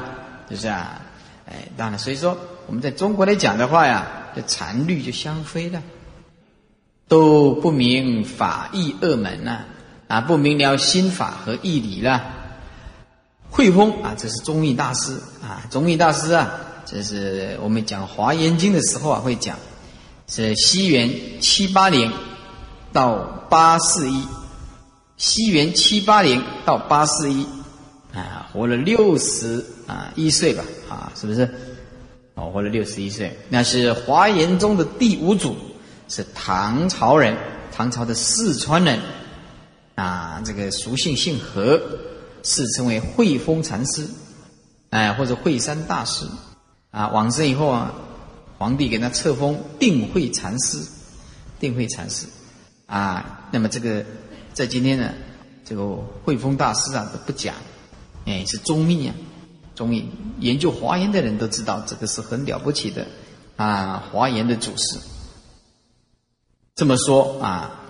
[0.47, 1.01] 是不是啊？
[1.45, 2.37] 哎，当然，所以说。
[2.73, 5.83] 我们在中国来讲的话呀，这禅律就相飞了，
[7.07, 9.65] 都不明法义二门呐，
[10.07, 12.23] 啊，不明了心法和义理了。
[13.51, 16.49] 慧峰啊，这是中义大师啊，中义大师啊，
[16.83, 19.55] 这是我们讲华严经的时候啊会讲，
[20.27, 22.11] 是西元七八零
[22.91, 24.23] 到八四一，
[25.15, 27.45] 西元七八零到八四一，
[28.15, 31.69] 啊，活了六十啊一岁吧，啊，是不是？
[32.35, 35.55] 哦，活了六十一岁，那是华严宗的第五祖，
[36.07, 37.37] 是唐朝人，
[37.71, 38.99] 唐朝的四川人，
[39.93, 41.79] 啊，这个俗姓姓何，
[42.41, 44.07] 世称为慧峰禅师，
[44.89, 46.25] 哎，或者惠山大师，
[46.89, 47.93] 啊，往生以后啊，
[48.57, 50.79] 皇帝给他册封定慧禅师，
[51.59, 52.25] 定慧禅师，
[52.87, 54.03] 啊，那么这个
[54.53, 55.13] 在今天呢，
[55.63, 55.85] 这个
[56.25, 57.53] 慧峰大师啊都不讲，
[58.25, 59.13] 哎，是宗密啊。
[59.75, 60.07] 中医
[60.39, 63.07] 研究华严的人都知道，这个是很了不起的
[63.55, 64.03] 啊！
[64.11, 64.99] 华严的祖师
[66.75, 67.81] 这么说啊，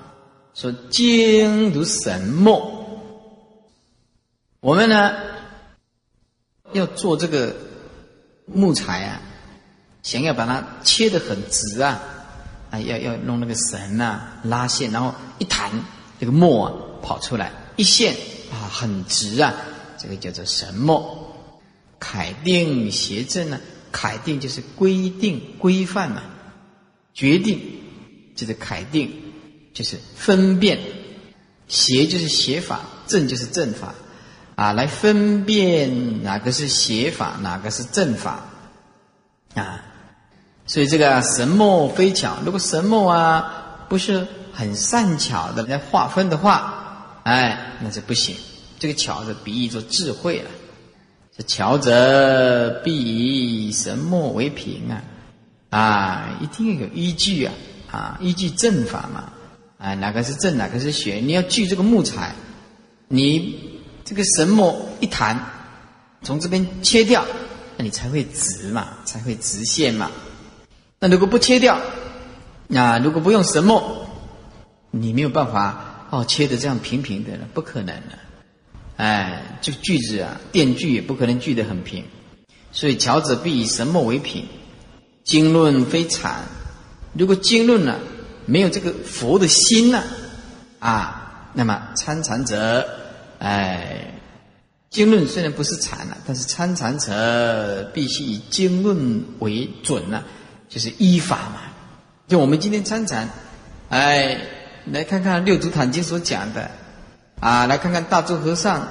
[0.54, 3.02] 说经如神墨，
[4.60, 5.14] 我们呢
[6.72, 7.56] 要做这个
[8.46, 9.22] 木材啊，
[10.04, 12.02] 想要把它切得很直啊，
[12.72, 15.72] 啊，要要弄那个绳啊，拉线，然后一弹，
[16.20, 18.16] 这个墨啊跑出来，一线
[18.52, 19.54] 啊很直啊，
[19.98, 21.20] 这个叫做神墨。
[22.06, 26.22] 楷定邪正呢，楷定就是规定、规范嘛，
[27.14, 27.62] 决定
[28.36, 29.10] 就是楷定，
[29.74, 30.80] 就是分辨，
[31.70, 33.96] 邪就是邪法，正就是正法，
[34.56, 38.50] 啊，来分辨哪个是邪法，哪个是正法，
[39.56, 39.86] 啊，
[40.66, 48.36] 所以这个神墨非巧，如果神墨啊不是很善巧的来划分的话，哎，那就不行。
[48.78, 50.52] 这个巧是比喻作智慧了。
[51.36, 55.02] 这巧者必以什么为凭啊，
[55.72, 57.54] 啊，一定要有依据啊，
[57.90, 59.34] 啊，依据正法嘛，
[59.80, 61.16] 啊，哪个是正，哪个是邪？
[61.16, 62.36] 你要锯这个木材，
[63.08, 65.44] 你这个神木一弹，
[66.22, 67.26] 从这边切掉，
[67.78, 70.12] 那你才会直嘛，才会直线嘛。
[71.00, 71.82] 那如果不切掉，
[72.68, 73.82] 那如果不用神木，
[74.92, 78.20] 你没有办法哦，切的这样平平的了，不可能的。
[78.96, 82.04] 哎，这个句子啊，电锯也不可能锯得很平，
[82.72, 84.46] 所以巧者必以什么为品。
[85.24, 86.44] 经论非禅，
[87.14, 87.98] 如果经论呢
[88.46, 90.04] 没有这个佛的心呢，
[90.80, 92.88] 啊，那么参禅者，
[93.40, 94.14] 哎，
[94.90, 100.24] 经论虽然不是禅了，但是参禅者必须以经论为准呢，
[100.70, 101.62] 就是依法嘛。
[102.28, 103.30] 就我们今天参禅，
[103.90, 104.38] 哎，
[104.86, 106.70] 来看看六祖坛经所讲的。
[107.44, 108.80] 啊，来看看大周和尚《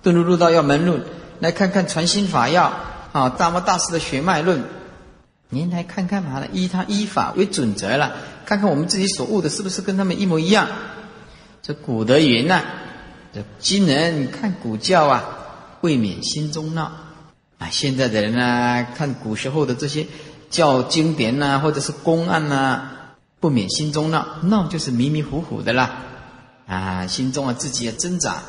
[0.00, 1.00] 顿入入道要门论》，
[1.40, 2.66] 来看看《传心法要》
[3.10, 4.60] 啊，《大摩大师的血脉论》，
[5.48, 8.12] 您来看看嘛，依他依法为准则了，
[8.46, 10.68] 看看我们自己所悟的是不是跟他们一模一样。
[11.62, 12.62] 这古德云呐，
[13.34, 15.24] 这今人看古教啊，
[15.80, 16.92] 未免心中闹
[17.58, 17.70] 啊。
[17.72, 20.06] 现在的人呢，看古时候的这些
[20.48, 22.82] 教经典呐，或者是公案呐，
[23.40, 26.02] 不免心中闹，闹就是迷迷糊糊的啦。
[26.70, 28.40] 啊，心中啊自己也挣扎，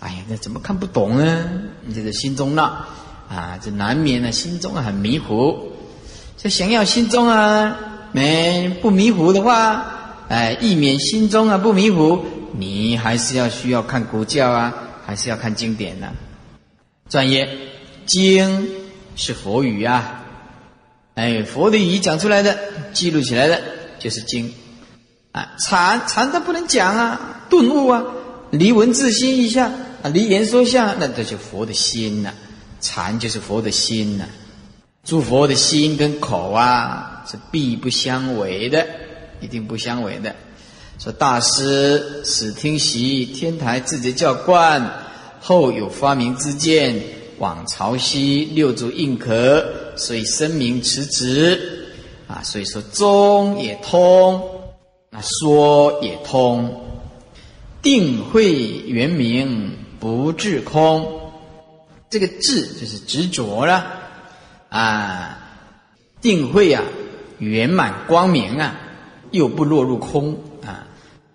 [0.00, 1.48] 哎呀，那怎么看不懂呢？
[1.86, 2.84] 你这个心中闹
[3.30, 5.72] 啊，这难免呢，心中啊很迷糊。
[6.36, 7.74] 这想要心中啊
[8.12, 14.74] 没不迷糊的话，哎，避免心中啊不迷糊，你还是要需要看古教啊，
[15.06, 16.12] 还是要看经典呢。
[17.08, 17.48] 专业
[18.04, 18.68] 经
[19.16, 20.22] 是佛语啊，
[21.14, 22.58] 哎，佛的语讲出来的，
[22.92, 23.58] 记录起来的
[23.98, 24.52] 就是经。
[25.32, 28.04] 啊，禅禅它不能讲啊，顿悟啊，
[28.50, 29.70] 离文字心一下
[30.02, 32.34] 啊，离言说相，那这就佛的心呐。
[32.80, 34.24] 禅就是佛的心呐，
[35.04, 38.84] 诸佛的心跟口啊是必不相违的，
[39.40, 40.34] 一定不相违的。
[40.98, 45.04] 说大师始听习天台智觉教观，
[45.40, 47.00] 后有发明之见，
[47.38, 49.64] 往朝夕六祖印可，
[49.94, 51.86] 所以声名辞职
[52.26, 52.42] 啊。
[52.42, 54.42] 所以说中也通。
[55.16, 56.83] 那说也通，
[57.84, 58.54] 定慧
[58.86, 61.30] 圆明不自空，
[62.08, 64.00] 这个智就是执着了
[64.70, 65.38] 啊。
[66.22, 66.82] 定慧啊，
[67.38, 68.80] 圆满光明啊，
[69.30, 70.86] 又不落入空啊。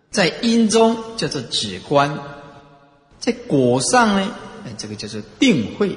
[0.09, 2.17] 在因中叫做止观，
[3.19, 4.33] 在果上呢，
[4.75, 5.95] 这个叫做定慧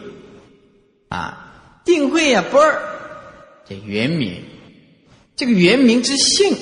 [1.08, 1.48] 啊。
[1.86, 2.82] 定慧啊，不二
[3.66, 4.44] 叫圆明，
[5.34, 6.54] 这个圆明之性。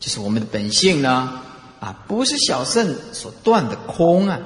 [0.00, 1.40] 就是我们的本性呢，
[1.82, 4.38] 啊，不是小圣所断的空啊，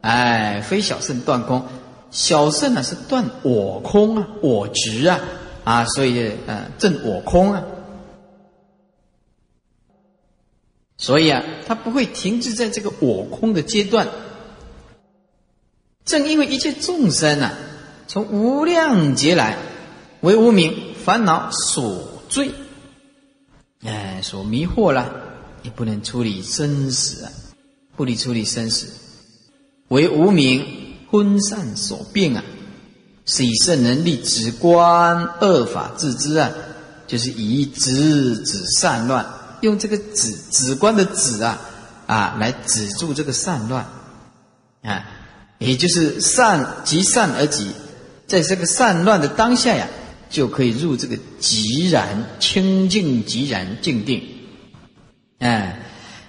[0.00, 1.62] 哎，非小圣断空，
[2.10, 5.20] 小圣呢是断我空啊，我执啊，
[5.62, 7.64] 啊，所以呃，证我空啊，
[10.96, 14.08] 所以啊，他不会停滞在这个我空的阶段。
[16.06, 17.52] 正因为一切众生啊，
[18.06, 19.58] 从无量劫来
[20.22, 22.52] 为无名烦恼所罪。
[23.84, 25.12] 哎，所迷惑了，
[25.64, 27.32] 也不能处理生死啊！
[27.96, 28.86] 不理处理生死，
[29.88, 30.64] 为无名
[31.10, 32.44] 昏散所病啊！
[33.26, 36.52] 是以圣人立止观恶法治之啊，
[37.08, 39.26] 就是以止止善乱，
[39.62, 41.58] 用这个止止观的止啊
[42.06, 43.86] 啊来止住这个善乱
[44.82, 45.06] 啊，
[45.58, 47.72] 也就是善即善而己，
[48.26, 49.88] 在这个善乱的当下呀。
[50.30, 54.20] 就可以入这个极然清净、极然静定，
[55.44, 55.76] 哎，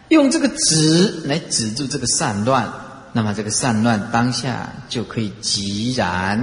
[0.09, 2.69] 用这个止来止住这个散乱，
[3.13, 6.37] 那么这个散乱当下就可以即然；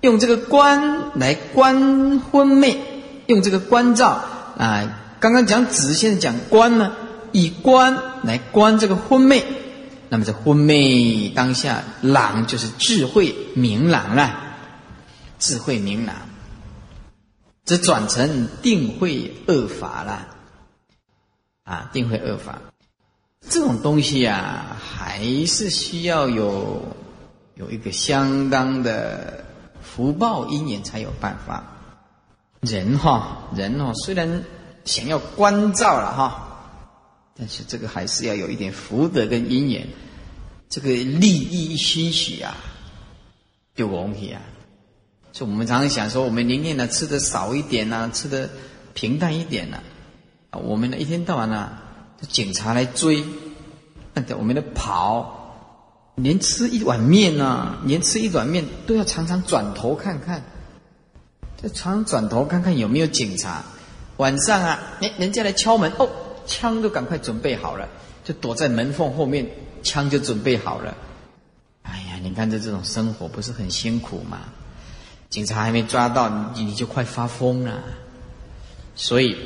[0.00, 2.76] 用这个观来观昏昧，
[3.26, 4.20] 用这个观照
[4.58, 6.90] 啊，刚刚讲止，现在讲观呢，
[7.30, 9.44] 以观来观这个昏昧，
[10.08, 14.40] 那么这昏昧当下朗就是智慧明朗了，
[15.38, 16.16] 智慧明朗。
[17.64, 20.26] 这转成定慧恶法了，
[21.64, 22.60] 啊，定会恶法，
[23.48, 26.82] 这种东西啊，还是需要有
[27.54, 29.44] 有一个相当的
[29.80, 31.64] 福报因缘才有办法。
[32.60, 34.44] 人哈，人哦，虽然
[34.84, 36.58] 想要关照了哈，
[37.36, 39.88] 但是这个还是要有一点福德跟因缘，
[40.68, 42.56] 这个利益欣喜啊，
[43.74, 44.40] 就容易啊。
[45.32, 48.48] 所以我们常常想说，我们宁愿呢吃的少一点呐，吃的
[48.94, 49.82] 平淡一点呐，
[50.58, 51.72] 我们呢一天到晚呢，
[52.28, 53.24] 警察来追，
[54.14, 55.56] 那我们的跑，
[56.16, 60.42] 连吃一碗面呐，连吃一碗面都要常常转头看看。
[61.62, 63.62] 就常转头看看有没有警察。
[64.16, 66.08] 晚上啊，人人家来敲门，哦，
[66.46, 67.88] 枪都赶快准备好了，
[68.24, 69.48] 就躲在门缝后面，
[69.82, 70.96] 枪就准备好了。
[71.82, 74.40] 哎呀，你看这这种生活不是很辛苦吗？
[75.30, 77.78] 警察还没抓到你，你就快发疯了。
[78.94, 79.36] 所以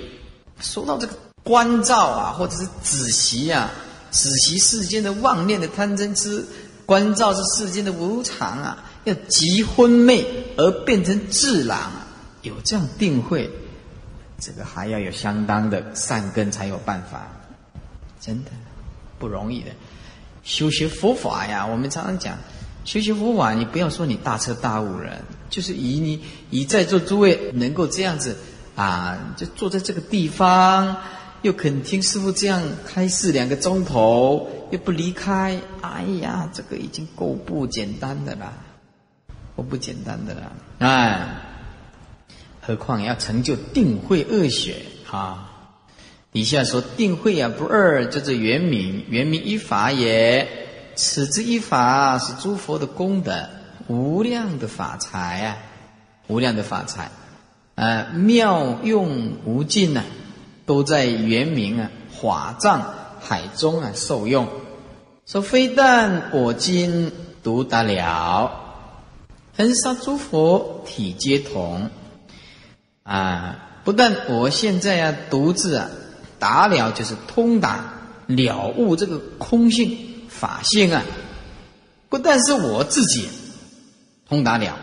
[0.60, 3.70] 说到这个关照啊，或者是仔习啊，
[4.10, 6.44] 仔习世间的妄念的贪嗔痴，
[6.84, 10.24] 关照是世间的无常啊，要极昏昧
[10.56, 11.92] 而变成智朗。
[12.42, 13.50] 有这样定慧，
[14.40, 17.28] 这个还要有相当的善根才有办法，
[18.20, 18.50] 真的
[19.18, 19.70] 不容易的。
[20.44, 22.38] 修学佛法呀，我们常常讲，
[22.84, 28.36] 修学佛法，你不要说你大彻大悟人，就是以你以在座诸位能够这样子
[28.76, 30.96] 啊，就坐在这个地方，
[31.42, 38.52] 又肯听师傅这样开示两个钟头，又不离开，哎呀，这个已经够不简单的了，
[39.56, 41.26] 够不简单的了，哎。
[42.60, 44.74] 何况要成就定慧二学
[45.08, 45.52] 啊！
[46.32, 50.48] 底下说定慧啊不二，叫做圆明，圆明一法也。
[50.96, 53.48] 此之一法是诸佛的功德，
[53.86, 55.56] 无量的法财啊，
[56.26, 57.08] 无量的法财，
[57.76, 60.02] 啊，妙用无尽呐，
[60.64, 64.48] 都在圆明啊法藏海中啊受用。
[65.26, 67.12] 说非但我今
[67.42, 68.50] 独达了，
[69.56, 71.90] 恒沙诸佛体皆同。
[73.02, 75.88] 啊，不但我现在啊独自啊
[76.38, 77.92] 达了，就是通达
[78.26, 79.96] 了悟这个空性
[80.28, 81.02] 法性啊，
[82.08, 83.28] 不但是我自己
[84.28, 84.76] 通达了，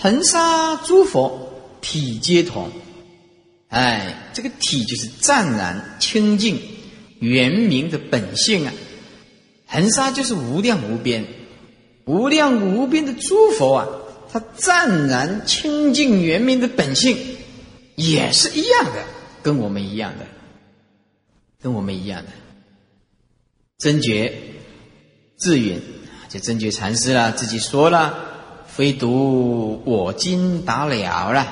[0.00, 2.70] 恒沙诸佛体皆同，
[3.68, 6.60] 哎，这个体就是湛然清净
[7.18, 8.72] 圆明的本性啊，
[9.66, 11.24] 恒沙就是无量无边，
[12.04, 13.88] 无量无边的诸佛啊。
[14.30, 17.16] 他湛然清净圆明的本性，
[17.96, 19.02] 也是一样的，
[19.42, 20.26] 跟我们一样的，
[21.62, 22.30] 跟我们一样的。
[23.78, 24.32] 真觉
[25.38, 25.80] 智允，
[26.28, 28.27] 就真觉禅师啦，自己说了
[28.78, 31.48] ：“非独我今达了了，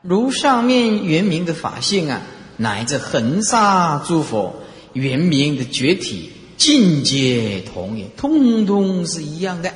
[0.00, 2.22] 如上面圆明的法性啊，
[2.56, 9.74] 乃至恒沙诸佛圆明的觉体，尽皆同也，通通是一样的，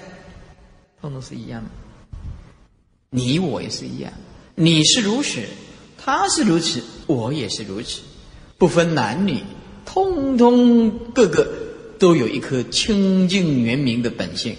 [1.01, 1.71] 通通是一样的。”
[3.11, 4.13] 你我也是一样，
[4.55, 5.41] 你是如此，
[5.99, 8.03] 他是如此，我也是如此，
[8.59, 9.39] 不分男女，
[9.85, 11.49] 通通个个
[11.99, 14.55] 都有一颗清净圆明的本性。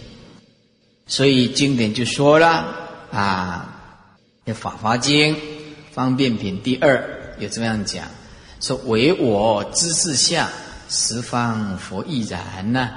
[1.11, 2.65] 所以经典就说了
[3.11, 3.99] 啊，
[4.53, 5.35] 《法华经》
[5.91, 8.05] 方便品第二有这样讲，
[8.61, 10.47] 说唯我知识相，
[10.87, 12.91] 十方佛亦然呢。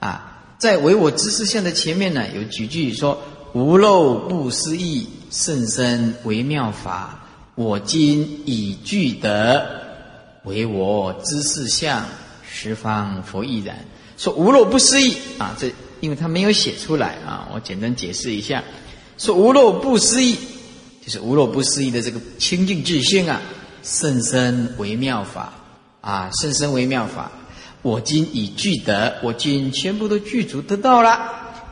[0.00, 3.22] 啊，在唯我知识相的前面呢，有几句说。
[3.54, 7.24] 无漏不思议，甚深微妙法。
[7.54, 9.66] 我今已具得，
[10.44, 12.04] 唯我知事相，
[12.46, 13.78] 十方佛亦然。
[14.18, 18.62] 说无漏不思议啊，这因为他没有写出来啊，我简单解释一下。
[19.18, 20.36] 说无漏不思议，
[21.04, 23.40] 就是无漏不思议的这个清净智性啊，
[23.82, 25.52] 甚深微妙法
[26.00, 27.32] 啊，甚深微妙法。
[27.82, 31.18] 我今已具得，我今全部都具足得到了，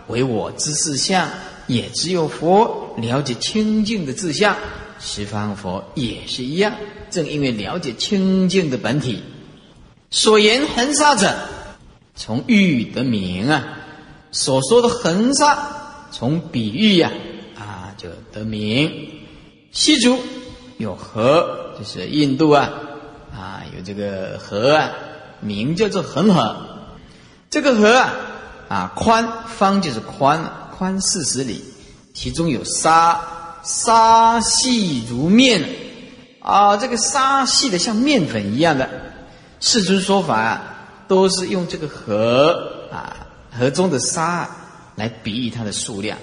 [0.09, 1.29] 为我之事相。
[1.67, 4.55] 也只有佛了解清净的志向，
[5.01, 6.75] 十方佛也是一样。
[7.11, 9.23] 正因为了解清净的本体，
[10.11, 11.35] 所言恒沙者，
[12.15, 13.65] 从欲得名啊。
[14.35, 15.57] 所说的恒沙，
[16.11, 17.13] 从比喻呀
[17.57, 19.09] 啊就得名。
[19.71, 20.19] 西族
[20.77, 22.69] 有河，就是印度啊
[23.33, 24.91] 啊有这个河啊，
[25.41, 26.57] 名叫做恒河。
[27.49, 28.13] 这个河啊
[28.69, 30.45] 啊宽方就是宽。
[30.77, 31.63] 宽四十里，
[32.13, 33.21] 其中有沙，
[33.63, 35.63] 沙细如面，
[36.41, 38.91] 啊，这个沙细的像面粉一样的。
[39.61, 40.75] 世尊说法啊，
[41.07, 43.24] 都是用这个河啊，
[43.59, 44.49] 河中的沙
[44.97, 46.19] 来比喻它的数量。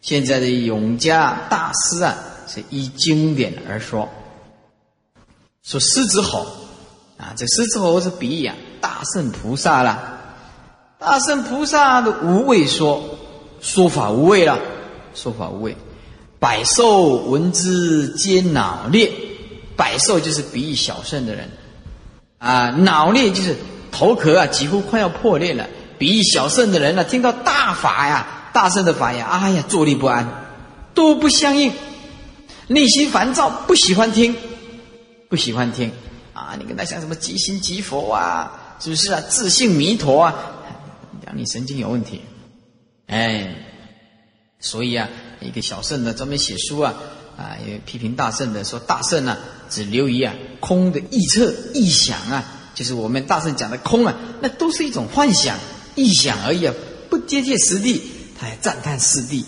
[0.00, 2.14] 现在的永嘉大师啊，
[2.46, 4.08] 是依经典而说，
[5.62, 6.46] 说狮子吼
[7.16, 10.20] 啊，这狮子吼是比喻啊，大圣菩萨啦，
[10.98, 13.02] 大圣菩萨的无畏说。
[13.60, 14.58] 说法无畏了，
[15.14, 15.74] 说法无畏。
[16.38, 19.10] 百兽闻之皆脑裂，
[19.74, 21.48] 百兽就是比喻小圣的人，
[22.36, 23.56] 啊，脑裂就是
[23.90, 25.66] 头壳啊几乎快要破裂了。
[26.04, 30.28] 比喻小圣的人呢，听到大法呀、大圣的法呀，哎呀，坐立不安，
[30.92, 31.72] 都不相应，
[32.66, 34.36] 内心烦躁，不喜欢听，
[35.30, 35.90] 不喜欢听
[36.34, 36.56] 啊！
[36.58, 39.20] 你跟他讲什么即心即佛啊，是不是啊？
[39.30, 40.34] 自信弥陀啊，
[41.24, 42.20] 讲你神经有问题，
[43.06, 43.56] 哎，
[44.60, 45.08] 所以啊。
[45.40, 46.92] 一个小圣呢，专门写书啊，
[47.38, 49.38] 啊，也批评大圣的，说大圣呢，
[49.70, 52.44] 只流于啊空的臆测、臆想啊，
[52.74, 55.58] 就是我们大圣讲的空啊，那都是一种幻想、
[55.96, 56.74] 臆想而已啊，
[57.10, 58.02] 不接近实地。
[58.38, 59.44] 他还赞叹四谛，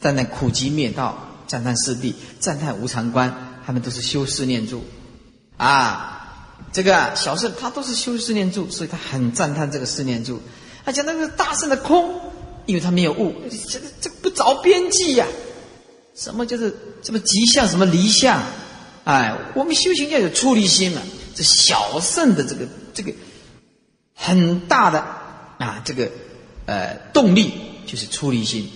[0.00, 4.84] 赞叹苦集灭道，赞叹四谛，赞叹无常观，他们都是修四念住
[5.56, 6.44] 啊。
[6.72, 10.40] 这个小圣他都是修四念住，所以他很赞叹这个四念住。
[10.84, 12.20] 他讲那个大圣的空。
[12.64, 13.34] 因为他没有悟，
[13.68, 15.26] 这这不着边际呀！
[16.14, 16.72] 什么就是
[17.02, 18.40] 什么吉相，什么离相？
[19.02, 21.02] 哎，我们修行要有出离心嘛。
[21.34, 23.12] 这小圣的这个这个
[24.14, 25.04] 很大的
[25.62, 26.10] 啊，这个
[26.66, 27.52] 呃动力
[27.86, 28.70] 就是出离心。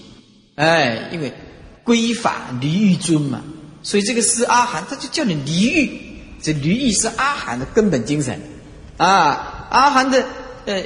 [0.54, 1.32] 哎，因为
[1.84, 3.42] 归法离欲尊嘛，
[3.82, 6.00] 所以这个是阿含，他就叫你离欲。
[6.42, 8.40] 这离欲是阿含的根本精神
[8.98, 10.24] 啊，阿含的
[10.66, 10.82] 呃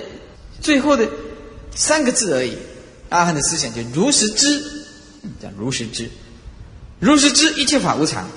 [0.61, 1.09] 最后的
[1.75, 2.57] 三个字而已。
[3.11, 4.63] 阿含的思想就如实知，
[5.43, 6.09] 叫如实知，
[7.01, 8.29] 如实知一切法无常，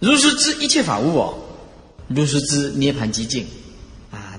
[0.00, 1.58] 如实知一切法无我，
[2.08, 3.46] 如实知涅盘寂静，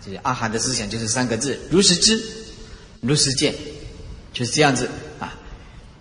[0.05, 2.21] 就是阿含的思想就是三个字：如实知，
[3.01, 3.55] 如实见，
[4.33, 4.89] 就是这样子
[5.19, 5.33] 啊。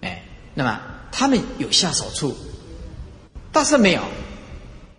[0.00, 0.24] 哎，
[0.54, 0.80] 那么
[1.12, 2.36] 他们有下手处，
[3.52, 4.02] 大圣没有，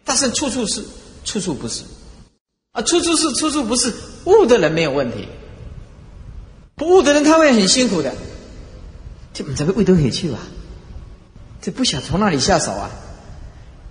[0.06, 0.84] 大圣处处是，
[1.26, 1.84] 处处不是，
[2.72, 3.94] 啊，处处是，处处不是。
[4.26, 5.28] 悟的人没有问题，
[6.76, 8.16] 不悟的人他会很辛苦的。
[9.34, 10.40] 这怎么会都可以去吧？
[11.62, 12.90] 这不想从哪里下手啊？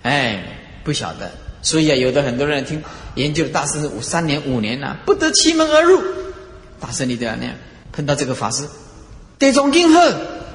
[0.02, 1.30] 哎，不晓得。
[1.62, 2.82] 所以啊，有的很多人听
[3.14, 6.02] 研究大师五三年五年了，不得其门而入。
[6.80, 7.54] 大圣你都要那样，
[7.92, 8.68] 碰到这个法师，
[9.38, 10.00] 地藏经鹤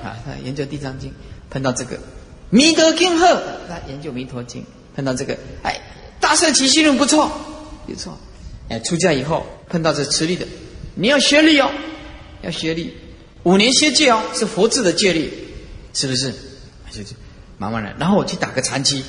[0.04, 1.14] 啊，他研究地藏经，
[1.50, 1.98] 碰到这个
[2.50, 5.80] 弥陀经鹤，他研究弥陀经，碰到这个哎，
[6.20, 7.32] 大圣起心论不错，
[7.88, 8.18] 不错。
[8.70, 10.46] 哎，出家以后碰到这持力的，
[10.96, 11.72] 你要学力哦，
[12.42, 12.94] 要学力。
[13.44, 15.32] 五年歇戒哦，是佛制的戒律，
[15.94, 16.34] 是不是？
[16.92, 17.12] 就就
[17.58, 17.96] 慢慢来。
[17.98, 19.06] 然后我去打个禅期，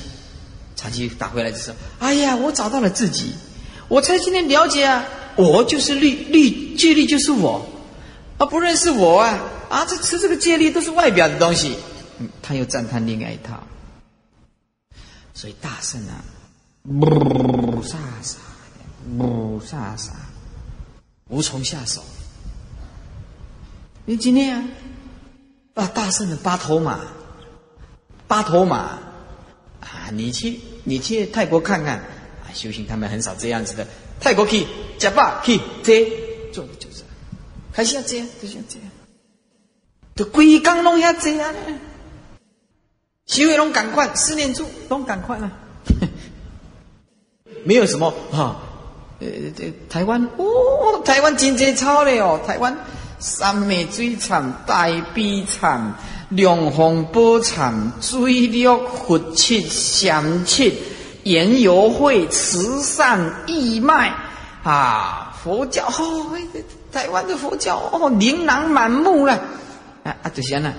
[0.79, 3.33] 禅期打回来就说：“哎呀，我找到了自己，
[3.89, 5.03] 我才今天了解啊，
[5.35, 7.67] 我就是律律戒律就是我，
[8.37, 9.37] 啊不认识我啊
[9.69, 9.85] 啊！
[9.85, 11.75] 这吃这个戒律都是外表的东西。”，
[12.41, 13.61] 他又赞叹另外一套。
[15.33, 16.23] 所以大圣啊，
[16.85, 18.37] 无啥啥，
[19.17, 20.13] 无啥啥，
[21.27, 22.01] 无从下手。
[24.05, 24.63] 你今天啊，
[25.73, 27.01] 啊，大圣的八头马，
[28.29, 28.77] 八头马
[29.81, 33.87] 啊，你去你去泰国看看啊，修行他们很少这样子的。
[34.19, 34.65] 泰国去，
[34.97, 36.05] 假发去，这
[36.51, 37.03] 做的就是，
[37.71, 38.89] 还是要这样，就像这样，
[40.15, 41.59] 都规刚弄下这样呢。
[43.25, 45.51] 修为拢赶快，思念住拢赶快了，
[47.63, 48.59] 没有什么哈，
[49.19, 52.77] 呃，这台湾哦，台湾经济超的哦，台湾。
[53.21, 55.93] 三昧水产、大悲产、
[56.29, 60.77] 两方波产、水陆佛七、相七、
[61.23, 64.13] 言游会、慈善义卖
[64.63, 65.37] 啊！
[65.43, 66.37] 佛教哦，
[66.91, 69.33] 台湾的佛教哦，琳琅满目了。
[70.03, 70.73] 啊啊，这些呢，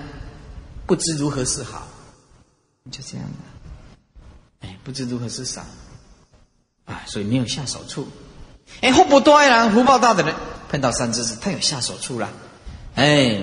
[0.85, 1.87] 不知如何是好，
[2.89, 4.67] 就这样的。
[4.67, 5.65] 哎，不知如何是好
[6.85, 8.07] 啊，所以没有下手处。
[8.81, 10.33] 哎，福不多的人，福报大的人。
[10.69, 12.29] 碰到三只是他有下手处了，
[12.95, 13.37] 哎，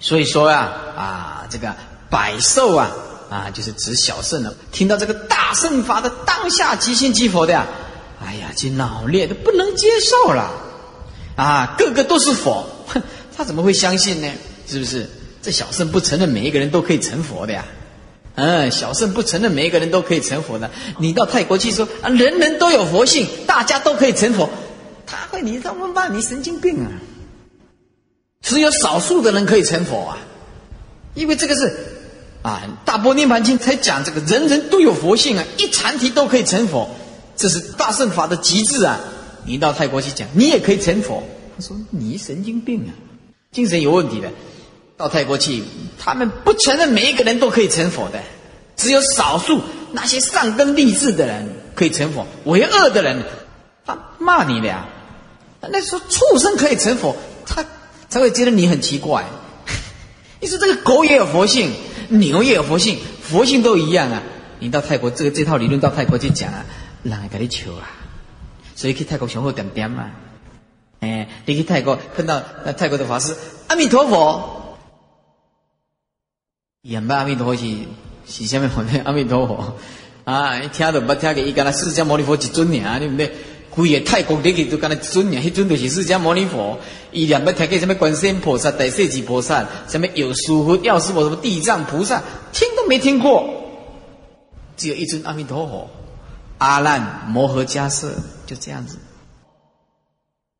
[0.00, 1.74] 所以说呀，啊，这个
[2.08, 2.90] 百兽啊，
[3.30, 4.54] 啊，就是指小圣了。
[4.70, 7.66] 听到这个大圣法的当下即心即佛的呀，
[8.24, 10.50] 哎呀，这脑裂都不能接受了，
[11.36, 12.66] 啊，个个都是佛，
[13.36, 14.30] 他怎么会相信呢？
[14.66, 15.08] 是不是？
[15.40, 17.64] 这小圣不承认每一个人都可以成佛的呀？
[18.34, 20.70] 嗯，小圣不承认每一个人都可以成佛的。
[20.98, 24.48] 你到泰国去说啊，人人都有佛性，大家都可以成佛。
[25.06, 26.90] 他会，你他妈骂你神经病啊！
[28.48, 30.16] 只有少数的人可以成佛啊，
[31.12, 31.70] 因为这个是
[32.40, 36.88] 啊，《大波涅盘经》才讲这个人人都有佛性啊，一禅题都可以成佛，
[37.36, 38.98] 这是大圣法的极致啊！
[39.44, 41.22] 你到泰国去讲，你也可以成佛。
[41.58, 42.90] 他说你神经病啊，
[43.52, 44.30] 精神有问题的。
[44.96, 45.62] 到泰国去，
[45.98, 48.18] 他们不承认每一个人都可以成佛的，
[48.76, 49.60] 只有少数
[49.92, 53.22] 那些善根立志的人可以成佛，为恶的人
[53.84, 54.86] 他骂你的呀。
[55.60, 57.64] 那说畜生可以成佛，他
[58.08, 59.24] 才会觉得你很奇怪。
[60.40, 61.72] 你说这个狗也有佛性，
[62.08, 64.22] 牛也有佛性，佛性都一样啊。
[64.60, 66.64] 你到泰国，这个这套理论到泰国去讲啊，
[67.02, 67.90] 人会跟你笑啊。
[68.74, 70.10] 所以去泰国上好点点嘛。
[71.00, 73.36] 哎，你去泰国碰到那泰国的法师，
[73.68, 74.78] 阿弥陀佛，
[76.82, 77.66] 演吧阿弥陀佛是
[78.26, 79.76] 是下面念阿弥陀佛
[80.24, 83.32] 啊，听都不听个，伊跟他释迦牟尼佛一尊尔，对不对？
[83.78, 86.76] 规个泰国你去都跟他尊尔，迄尊就是释迦牟尼佛。
[87.12, 92.20] 伊两不听个什么观世音菩萨、大势至菩萨，什么有师佛、药师佛、什么地藏菩萨，
[92.52, 93.48] 听都没听过。
[94.76, 95.88] 只有一尊阿弥陀佛，
[96.58, 98.12] 阿难摩诃迦叶，
[98.46, 98.98] 就这样子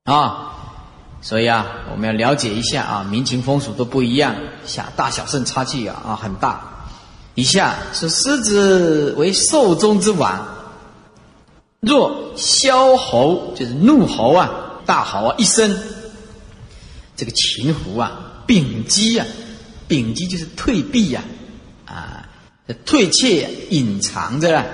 [0.04, 0.54] 啊。
[1.20, 6.86] 所以啊，我们要了解一下啊，民情风俗都不一样，下大小圣差距啊啊很大。
[7.34, 10.46] 以下是狮子为兽中之王，
[11.80, 14.50] 若枭猴就是怒吼啊，
[14.84, 15.76] 大吼啊一声，
[17.16, 19.26] 这个秦狐啊，屏击啊，
[19.86, 21.22] 屏击就是退避呀，
[21.84, 22.24] 啊。
[22.84, 24.66] 退怯隐藏着了，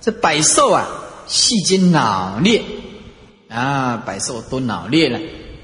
[0.00, 0.86] 这百兽啊，
[1.26, 2.62] 细间脑裂
[3.48, 5.18] 啊，百兽都脑裂了，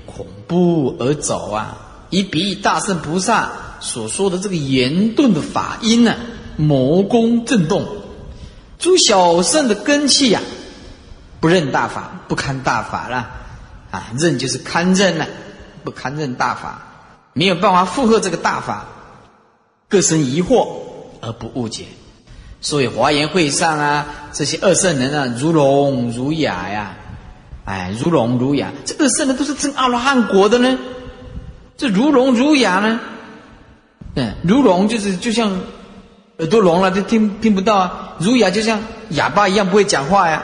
[0.05, 6.17] 恐怖而走啊，以比喻大圣菩萨所说的这个言顿的法音呢，
[6.57, 7.87] 魔功震动，
[8.85, 10.43] 诸小圣的根器呀，
[11.41, 13.31] 不认大法，不堪大法了
[13.91, 15.27] 啊，认就是堪认了，
[15.85, 16.83] 不堪认大法，
[17.33, 18.85] 没有办法负荷这个大法，
[19.89, 20.69] 各生疑惑。
[21.23, 21.87] 而不误解，
[22.61, 26.95] 所以华严会上啊，这些二圣人啊，如聋如哑呀，
[27.65, 30.79] 哎，如聋如哑，这二圣人都是证阿罗汉果的呢。
[31.79, 33.01] 这如聋如哑呢，
[34.17, 35.51] 嗯，如聋就是就像
[36.39, 38.81] 耳朵聋了就听听不到啊，儒雅就像
[39.11, 40.43] 哑巴一样不会讲话呀。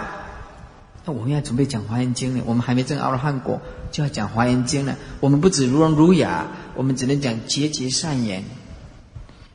[1.05, 3.61] 那我们要准备讲华严经呢，我们还没证阿罗汉果，
[3.91, 4.95] 就要讲华严经了。
[5.19, 8.45] 我们不止如聋如哑，我们只能讲节节善言。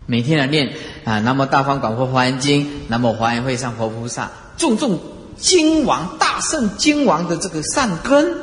[0.07, 0.73] 每天来念
[1.05, 4.99] 啊，南无大方广佛华严经，南无华严会上佛菩萨，种种
[5.38, 8.38] 经王大圣经王的这个善根，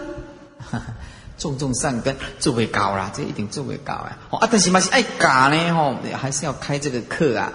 [1.36, 4.16] 种种善根，智慧高啦，这一定智慧高啊！
[4.30, 7.52] 哦啊，但是嘛是爱嘎呢吼，还是要开这个课啊，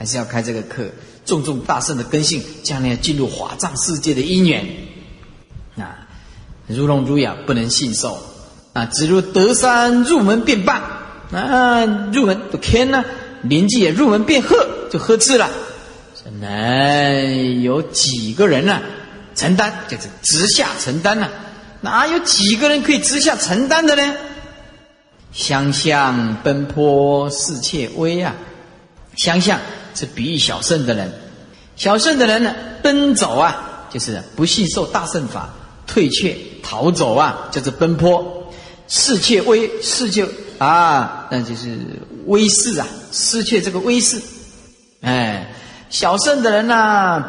[0.00, 0.88] 还是要开这个课，
[1.26, 4.66] 重重大圣的根性，将来进入华藏世界的因缘
[5.76, 6.08] 啊，
[6.66, 8.18] 如聋如哑，不能信受
[8.72, 10.80] 啊，只如德山入门便棒
[11.30, 11.84] 啊，
[12.14, 13.04] 入门都天呢。
[13.42, 14.56] 年纪也入门便喝，
[14.90, 15.50] 就喝斥了。
[16.40, 18.80] 能有几个人呢？
[19.34, 21.28] 承担就是直下承担呢？
[21.82, 24.14] 哪有几个人可以直下承担的呢？
[25.30, 28.34] 相向奔波世切微啊！
[29.16, 29.58] 相向
[29.94, 31.12] 是比喻小圣的人，
[31.76, 35.50] 小圣的人呢，奔走啊，就是不信受大圣法，
[35.86, 38.36] 退却逃走啊，叫做奔波。
[38.92, 40.26] 似切微，似就
[40.58, 41.78] 啊，那就是
[42.26, 42.86] 威势啊。
[43.12, 44.20] 失去这个威势，
[45.00, 45.54] 哎，
[45.90, 47.24] 小圣的人呢，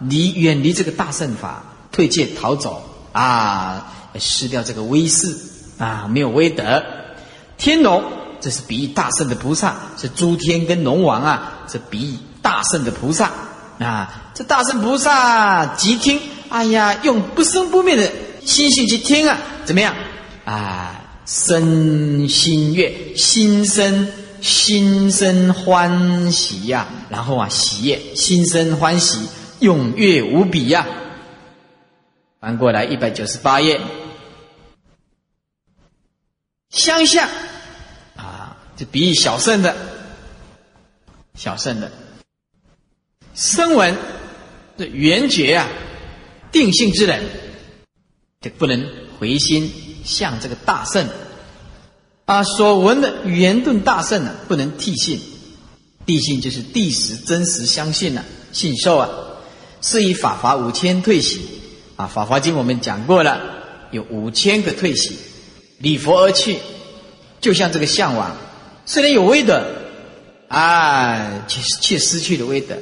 [0.00, 2.82] 离远离这个大圣法，退却逃走
[3.12, 5.36] 啊，失掉这个威势
[5.76, 6.82] 啊，没有威德。
[7.58, 8.02] 天龙，
[8.42, 13.30] 这是比喻大圣的菩萨，是诸天跟龙王啊，这比喻大圣的菩萨
[13.78, 14.32] 啊。
[14.34, 16.20] 这大圣菩萨即听，
[16.50, 18.12] 哎呀，用不生不灭的
[18.44, 19.94] 心性去听啊，怎么样
[20.44, 21.00] 啊？
[21.24, 24.12] 身心悦，心生。
[24.42, 29.28] 心生欢喜呀，然后啊，喜悦，心生欢喜，
[29.60, 30.84] 踊跃无比呀。
[32.40, 33.80] 翻过来一百九十八页，
[36.70, 37.28] 相向，
[38.76, 39.76] 就比喻小圣的，
[41.34, 41.90] 小圣的
[43.34, 43.96] 声闻
[44.76, 45.68] 的圆觉啊，
[46.50, 47.22] 定性之人，
[48.40, 48.86] 就不能
[49.18, 49.72] 回心
[50.04, 51.08] 向这个大圣。
[52.24, 55.20] 啊，所闻的圆顿大圣呢，不能替信，
[56.06, 59.08] 地信就是地实真实相信了，信受啊，
[59.80, 61.40] 是以法华五千退洗
[61.96, 63.40] 啊，法华经我们讲过了，
[63.90, 65.18] 有五千个退洗，
[65.78, 66.58] 礼佛而去，
[67.40, 68.36] 就像这个向往，
[68.84, 69.64] 虽然有威德，
[70.48, 72.76] 啊，却却失去了威德。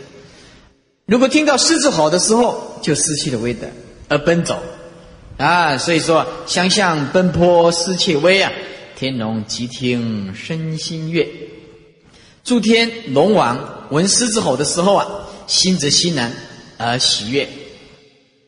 [1.07, 3.67] 如果听到狮子吼的时候，就失去了威德
[4.09, 4.63] 而奔走，
[5.37, 8.51] 啊，所以说相向奔波失去威啊。
[8.97, 11.27] 天龙即听身心悦，
[12.45, 15.07] 诸天龙王闻狮子吼的时候啊，
[15.47, 16.33] 心则欣然
[16.77, 17.49] 而喜悦，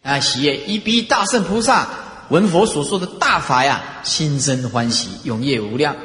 [0.02, 0.56] 啊喜悦！
[0.66, 1.88] 一逼大圣菩萨
[2.28, 5.96] 闻佛所说的大法呀，心生欢喜，永业无量。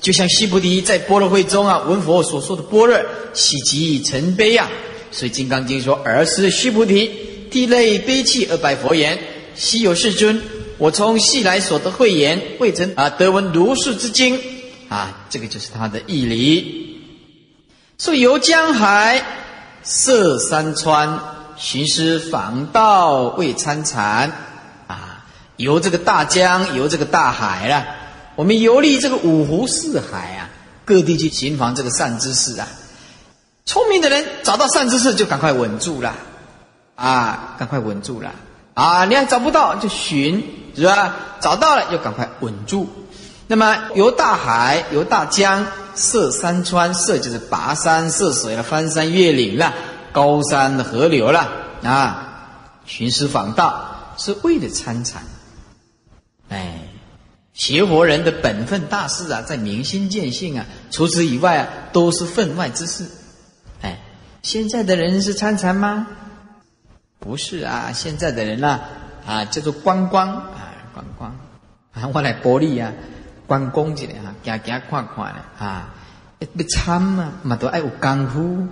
[0.00, 3.00] 就像须菩提在般若会中啊，闻佛所说的般若，
[3.34, 4.70] 喜极成悲啊。
[5.10, 7.10] 所以《金刚经》说：“尔时须菩提
[7.50, 9.18] 涕泪悲泣而拜佛言：
[9.54, 10.40] 昔有世尊。”
[10.78, 14.38] 我从昔来所得慧言，未曾啊得闻如是之经
[14.88, 17.00] 啊，这个就是他的义理。
[17.98, 19.24] 说游江海，
[19.82, 21.18] 涉山川，
[21.56, 24.30] 寻师访道，未参禅
[24.86, 25.26] 啊！
[25.56, 27.84] 游这个大江，游这个大海啦。
[28.38, 30.48] 我们游历这个五湖四海啊，
[30.84, 32.68] 各地去寻访这个善知识啊。
[33.66, 36.14] 聪明的人找到善知识就赶快稳住了，
[36.94, 38.30] 啊，赶快稳住了
[38.74, 39.04] 啊！
[39.06, 41.16] 你还找不到就寻，是吧？
[41.40, 42.88] 找到了就赶快稳住。
[43.48, 45.66] 那么游大海，游大江。
[45.96, 49.74] 涉山川，涉就是跋山涉水了，翻山越岭了，
[50.12, 51.48] 高山的河流了
[51.82, 52.44] 啊！
[52.86, 55.24] 寻师访道是为了参禅。
[56.50, 56.87] 哎，
[57.58, 60.64] 学佛人的本分大事啊，在明心见性啊。
[60.92, 63.04] 除此以外啊，都是分外之事。
[63.82, 63.98] 哎，
[64.42, 66.06] 现在的人是参禅吗？
[67.18, 68.80] 不是啊，现在的人呢
[69.26, 71.36] 啊，叫做观光啊，观光
[71.92, 72.92] 啊，我来玻璃啊。
[73.48, 75.94] 关公一下啊，行行看看的啊，
[76.38, 78.68] 要参嘛，嘛都爱有功夫。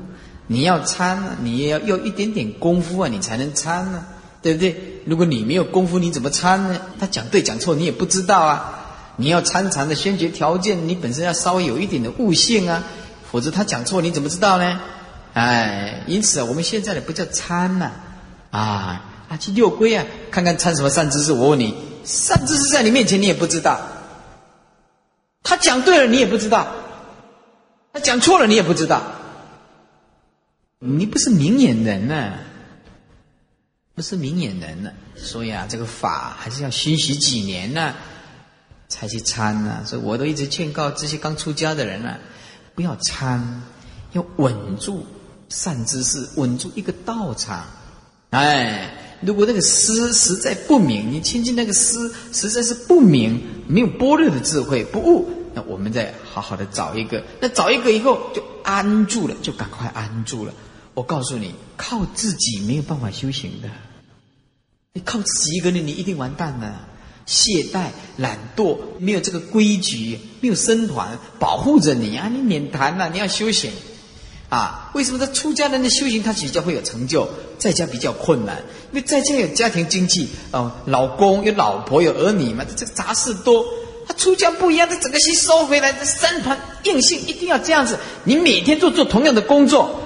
[0.47, 4.07] 你要参，你也要有一点点功夫啊，你才能参呢，
[4.43, 5.03] 对不对？
[5.07, 6.78] 如果你没有功夫，你怎么参呢？
[7.01, 8.76] 他讲对讲错，你也不知道啊。
[9.17, 12.85] 你要参禅的先决条件，你本身要稍微有一点的悟性啊，
[13.31, 14.81] 否则他讲错，你怎么知道呢？
[15.33, 17.91] 哎，因此，我们现在的不叫参呐，
[18.51, 21.33] 啊，啊去六归啊，看看参什么善知识。
[21.33, 23.81] 我问你，善知识在你面前，你也不知道。
[25.43, 26.67] 他讲对了，你也不知道；
[27.93, 29.03] 他讲错了，你也不知道。
[30.79, 32.33] 你不是明眼人呢，
[33.95, 34.91] 不是明眼人呢。
[35.17, 37.95] 所以啊，这个法还是要熏习几年呢，
[38.89, 39.82] 才去参呢。
[39.87, 42.18] 所以我都一直劝告这些刚出家的人啊，
[42.74, 43.62] 不要参，
[44.12, 45.07] 要稳住
[45.49, 47.64] 善知识，稳住一个道场。
[48.30, 55.30] 哎，如果那个师实在不明，你亲近那个师实在是不明，没有般若的智慧，不悟。
[55.55, 60.53] 那我们再好好的找一个，那找一个以后就安住了，就赶快安住了。
[60.93, 63.70] 我告诉你，靠自己没有办法修行的，
[64.93, 66.87] 你靠自己一个人，你一定完蛋了。
[67.27, 73.11] 懈怠、懒惰，没有这个规矩，没有僧团保护着你啊，你免谈了。
[73.11, 73.72] 你要修行
[74.49, 74.91] 啊？
[74.95, 78.57] 为什么在出家人的修行他比较会有成就，在家比较困难？
[78.93, 83.64] 因为在家有家庭经济哦，老公有老婆有儿女嘛，这个杂事多。
[84.07, 87.99] 他出家不一样，他整个心收回来，这三团硬性一定要这样子。
[88.22, 90.01] 你每天做做同样的工作，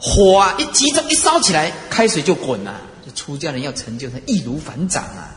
[0.00, 2.80] 火啊一集中一烧起来，开水就滚了。
[3.06, 5.36] 这出家人要成就，他易如反掌啊！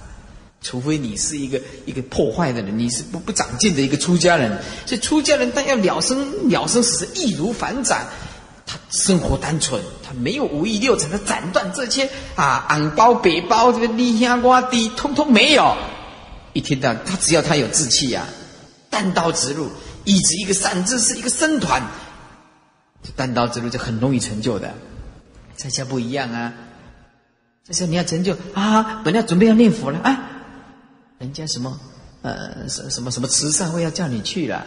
[0.63, 4.57] 除非你是一个一个破坏的人，你是不不长进的一个出家人。
[4.87, 7.99] 所以出家人但要了生了生死，易如反掌。
[8.65, 15.75] 他生活单纯，他没有五欲六尘的斩断这些啊，昂包北包这个低下瓜低，通通没有。
[16.53, 18.25] 一听到他，只要他有志气啊，
[18.89, 19.69] 单刀直入，
[20.05, 21.83] 一直一个善知识，一个僧团，
[23.17, 24.73] 单刀直入就很容易成就的。
[25.57, 26.53] 在家不一样啊，
[27.67, 30.29] 在家你要成就啊，本来准备要念佛了啊，
[31.23, 31.79] 人家什么
[32.21, 34.65] 呃什什么什么慈善会要叫你去了。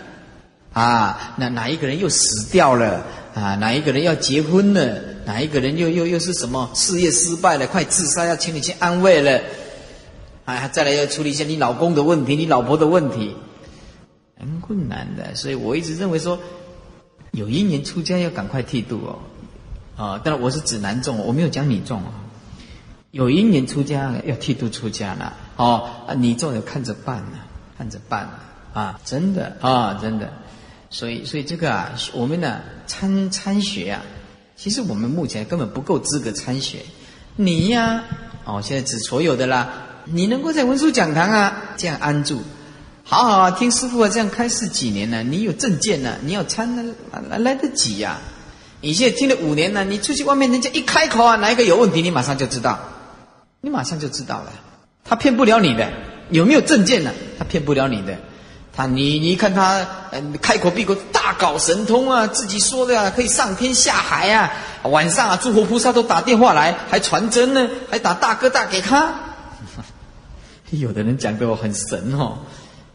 [0.72, 3.04] 啊，哪哪一个人又死掉了？
[3.34, 9.40] 啊，哪一个人要结婚了，哪一个人又又又是什么事业失败了，快自杀要请你去安慰了。
[10.46, 13.36] 啊，再来要处理一下你老公的问题，你老婆的问题，
[14.38, 15.34] 很困难的。
[15.34, 16.38] 所以我一直认为说，
[17.32, 19.18] 有一年出家要赶快剃度哦，
[20.02, 22.09] 啊，当然我是指男众，我没有讲女众哦。
[23.12, 27.38] 有一年出家要剃度出家了，哦，啊，你众要看着办呢，
[27.76, 28.30] 看着办呢
[28.74, 30.30] 啊，真的啊，真的。
[30.90, 34.02] 所以，所以这个啊，我们呢参参学啊，
[34.54, 36.78] 其实我们目前根本不够资格参学。
[37.36, 38.04] 你呀，
[38.44, 39.72] 哦，现在指所有的啦。
[40.04, 42.40] 你能够在文殊讲堂啊这样安住，
[43.02, 45.22] 好好啊听师傅啊这样开示几年呢？
[45.22, 46.16] 你有证件呢？
[46.22, 46.94] 你要参呢
[47.28, 48.18] 来来得及呀？
[48.80, 52.78] 你现在听了五年呢，你出去外面人家一开口啊，哪一个有问题，你马上就知道，
[53.62, 54.52] 你马上就知道了。
[55.09, 55.88] 他骗不了你的，
[56.30, 57.12] 有没有证件呢？
[57.38, 58.16] 他骗不了你的。
[58.74, 64.52] 他你你看他嗯开口闭口大搞神通啊，自己说的啊可以上天下海啊，
[64.82, 69.14] 晚上啊诸佛菩萨都打电话来，还传真呢，还打大哥大给他。
[70.70, 72.36] 有的人讲的我很神哦，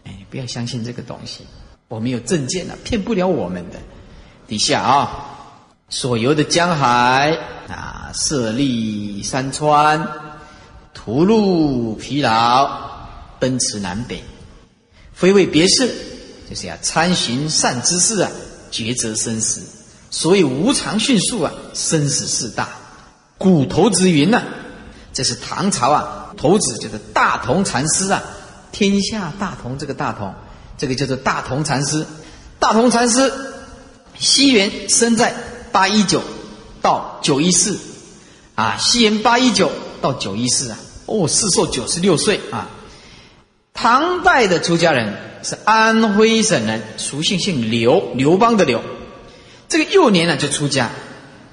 [0.05, 1.47] 哎，不要相信这个东西。
[1.87, 3.79] 我们有证件了，骗不了我们的。
[4.47, 5.25] 底下啊，
[5.89, 7.37] 所游的江海
[7.67, 10.07] 啊，涉历山川，
[11.03, 12.69] 途路疲劳，
[13.39, 14.23] 奔驰南北，
[15.15, 15.91] 非为别事，
[16.47, 18.29] 就是要参行善知识啊，
[18.71, 19.63] 抉择生死。
[20.11, 22.69] 所以无常迅速啊，生死事大，
[23.39, 24.43] 古头之云呐。
[25.11, 28.21] 这是唐朝啊，头子就是大同禅师啊，
[28.71, 30.35] 天下大同这个大同，
[30.77, 32.05] 这个叫做大同禅师。
[32.59, 33.33] 大同禅师
[34.19, 35.33] 西元生在
[35.71, 36.21] 八一九
[36.79, 37.79] 到九一四，
[38.53, 40.77] 啊，西元八一九到九一四啊，
[41.11, 42.69] 哦，世寿九十六岁啊。
[43.73, 48.81] 唐代的出家人是安徽省人，俗姓姓刘，刘邦的刘。
[49.69, 50.89] 这个幼年呢就出家，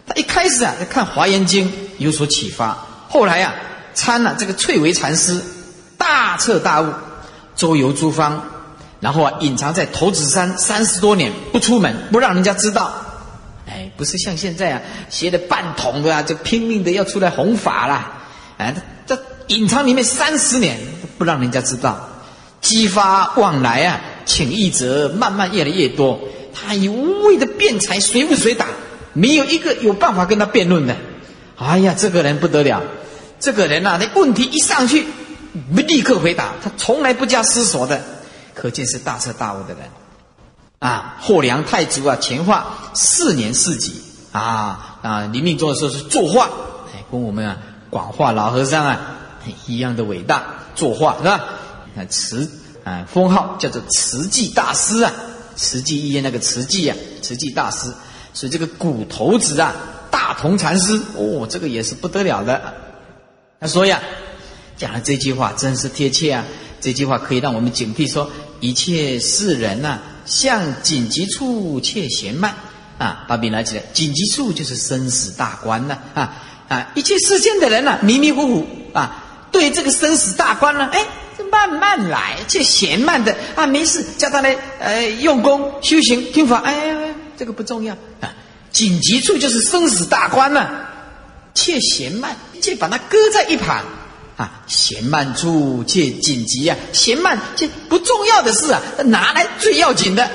[0.06, 2.76] 他一开始啊在看《华严经》有所启发，
[3.08, 3.54] 后来啊
[3.94, 5.40] 参了这个翠微禅师，
[5.96, 6.92] 大彻大悟，
[7.54, 8.42] 周游诸方，
[8.98, 12.92] 然后啊隐藏在头子山三十多年不出门，不让人家知道。
[13.68, 18.12] 哎，不是像现在啊学的半桶的啊，就拼命的要出来弘法啦。
[18.56, 20.78] 哎，他这隐藏里面三十年
[21.18, 22.08] 不让人家知道，
[22.60, 26.20] 激发往来啊，请益者慢慢越来越多。
[26.54, 28.66] 他以无谓的辩才，随不随打，
[29.12, 30.96] 没有一个有办法跟他辩论的。
[31.56, 32.82] 哎呀，这个人不得了，
[33.40, 35.06] 这个人呐，那问题一上去，
[35.74, 38.02] 不立刻回答，他从来不加思索的，
[38.54, 39.78] 可见是大彻大悟的人。
[40.80, 46.44] 啊，霍良太祖啊，乾化四年四级啊啊，临命终的时候是作画，
[46.94, 47.56] 哎，跟我们啊
[47.90, 49.17] 广化老和尚啊
[49.66, 51.44] 一样的伟大，作画是吧？
[51.96, 52.50] 啊，慈
[52.84, 55.12] 啊，封号叫做慈济大师啊。
[55.56, 57.92] 慈济医院那个慈济啊，慈济大师，
[58.32, 59.74] 所以这个骨头子啊，
[60.10, 62.74] 大同禅师哦，这个也是不得了的。
[63.58, 64.00] 他说呀，
[64.76, 66.44] 讲了这句话真是贴切啊，
[66.80, 68.30] 这句话可以让我们警惕说，
[68.60, 72.54] 一切世人呐，向紧急处切嫌慢
[72.98, 73.24] 啊。
[73.26, 76.36] 把笔拿起来，紧急处就是生死大关呐啊
[76.68, 76.92] 啊！
[76.94, 81.04] 一切世间的人呐，迷迷糊糊啊，对这个生死大关呢，哎。
[81.38, 88.34] 这慢慢来，这闲慢的啊，没事，叫他来呃用功修行听法，哎，这个不重要啊。
[88.72, 90.68] 紧急处就是生死大关呐，
[91.54, 93.84] 切闲慢，切把它搁在一旁
[94.36, 94.64] 啊。
[94.66, 100.28] 闲慢处切紧急啊，闲慢切不重要的事啊，拿来最要紧的，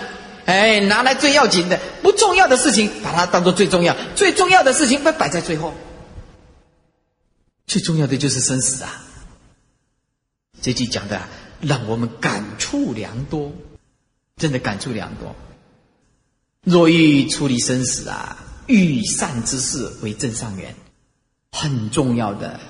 [0.46, 5.74] 哎，拿来最要紧的，不重要的事情把它当做最重要，最重要的事情被摆在最后，
[7.68, 9.02] 最重要的就是生死啊。
[10.64, 11.22] 这句讲的
[11.60, 13.52] 让我们感触良多，
[14.38, 15.36] 真的感触良多。
[16.64, 18.38] 若欲处理生死啊，
[18.68, 20.74] 欲善之事为正上缘，
[21.52, 22.62] 很重要的。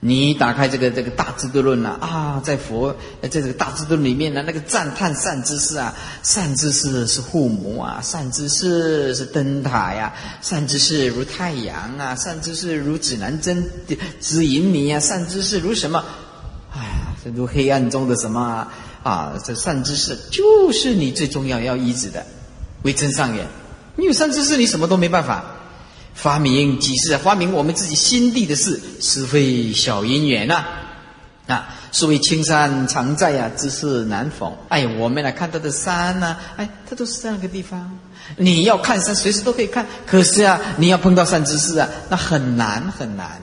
[0.00, 13.66] 你打开这个这个大智度论呐啊，在佛在这个大智度里面呢，那个赞叹善知识啊，善知识是父母啊，善知识是灯塔呀，善知识如太阳啊，善知识如指南针
[14.20, 16.04] 指引你啊，善知识如什么？
[16.76, 16.80] 哎
[17.24, 18.68] 正如黑暗中的什么啊？
[19.02, 22.24] 啊这善知识就是你最重要要医治的，
[22.82, 23.46] 为真上缘。
[23.96, 25.44] 你有善知识，你什么都没办法。
[26.14, 30.64] 发明即是发明我们自己心地的事，是非小因缘呐。
[31.46, 34.52] 啊，所谓青山常在呀，知识难逢。
[34.68, 37.98] 哎，我们来看到的山呐，哎，它都是这样一个地方。
[38.36, 39.86] 你要看山，随时都可以看。
[40.06, 43.40] 可是啊，你要碰到善知识啊，那很难很难。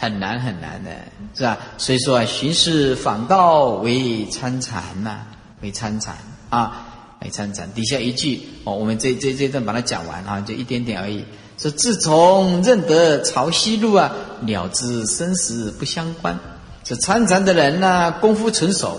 [0.00, 0.90] 很难很难的，
[1.34, 1.58] 是吧？
[1.76, 5.18] 所以说啊，寻事访道为参禅呐，
[5.60, 6.16] 为参禅
[6.48, 6.86] 啊，
[7.22, 7.70] 为参禅。
[7.74, 11.22] 底下一句哦，我们这这这段把它讲完啊，就一点点而已。
[11.58, 16.38] 说自从认得潮汐路啊，了知生死不相关。
[16.82, 18.98] 这参禅的人呢，功夫成熟，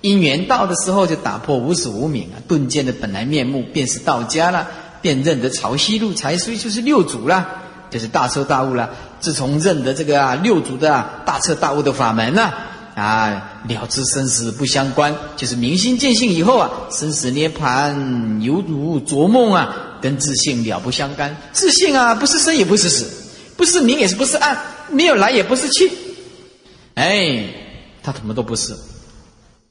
[0.00, 4.68] 因缘到的时候就打破无始无明啊，顿见的本来面目，便是道家了，
[5.02, 7.64] 便认得潮汐路才所以就是六祖了。
[7.96, 8.90] 就是大彻大悟了。
[9.20, 12.52] 自从认得这个啊六祖的大彻大悟的法门呢，
[12.94, 21.34] 啊了知生死不相关，就是明心见性以后啊，生死涅盘犹如昨梦啊，跟自信了不相干。
[21.52, 23.06] 自信啊，不是生也不是死，
[23.56, 24.58] 不是明也是不是暗，
[24.90, 25.90] 没有来也不是去，
[26.96, 27.44] 哎，
[28.02, 28.76] 他什么都不是。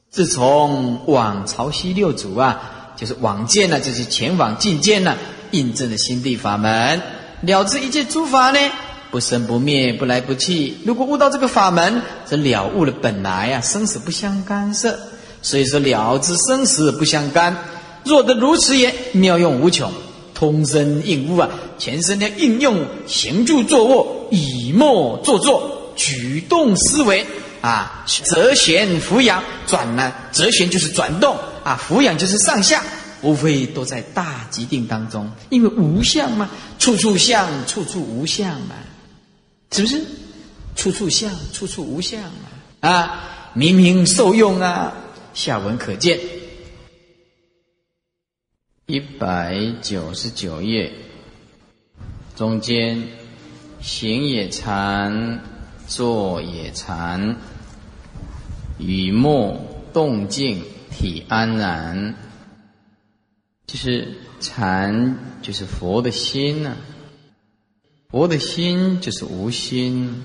[0.10, 2.60] 自从往朝夕六祖啊，
[2.96, 5.16] 就是往见呢，就是前往进见呢，
[5.52, 7.00] 印证了心地法门。
[7.42, 8.60] 了知一切诸法呢，
[9.12, 10.76] 不生不灭，不来不去。
[10.86, 14.98] 如果悟到这个法门，则了悟了本来啊，生死不相干涉。
[15.42, 17.56] 所以说了知生死不相干。
[18.04, 19.92] 若得如此也，妙用无穷，
[20.34, 27.26] 通身应物啊，全身的应用行住坐卧，以默坐坐，举动思维
[27.62, 32.84] 啊，折旋俯仰转呢，折旋就是转动啊，俯仰就是上下。
[33.26, 36.48] 无非都在大极定当中，因为无相嘛，
[36.78, 38.76] 处处相，处处无相嘛，
[39.72, 40.06] 是不是？
[40.76, 43.24] 处处相，处处无相嘛，啊，
[43.54, 44.94] 明明受用啊。
[45.34, 46.20] 下文可见，
[48.86, 50.94] 一百九十九页
[52.36, 53.08] 中间，
[53.82, 55.42] 行也禅，
[55.88, 57.38] 坐也禅，
[58.78, 59.60] 语默
[59.92, 62.16] 动静，体安然。
[63.68, 66.78] 就是禅，就是佛的心呢。
[68.10, 70.24] 佛的心就是无心，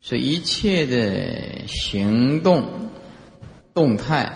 [0.00, 2.90] 所以一切的行动、
[3.74, 4.32] 动态，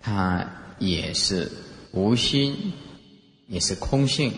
[0.00, 0.46] 它
[0.78, 1.50] 也是
[1.92, 2.72] 无心，
[3.46, 4.32] 也是空性。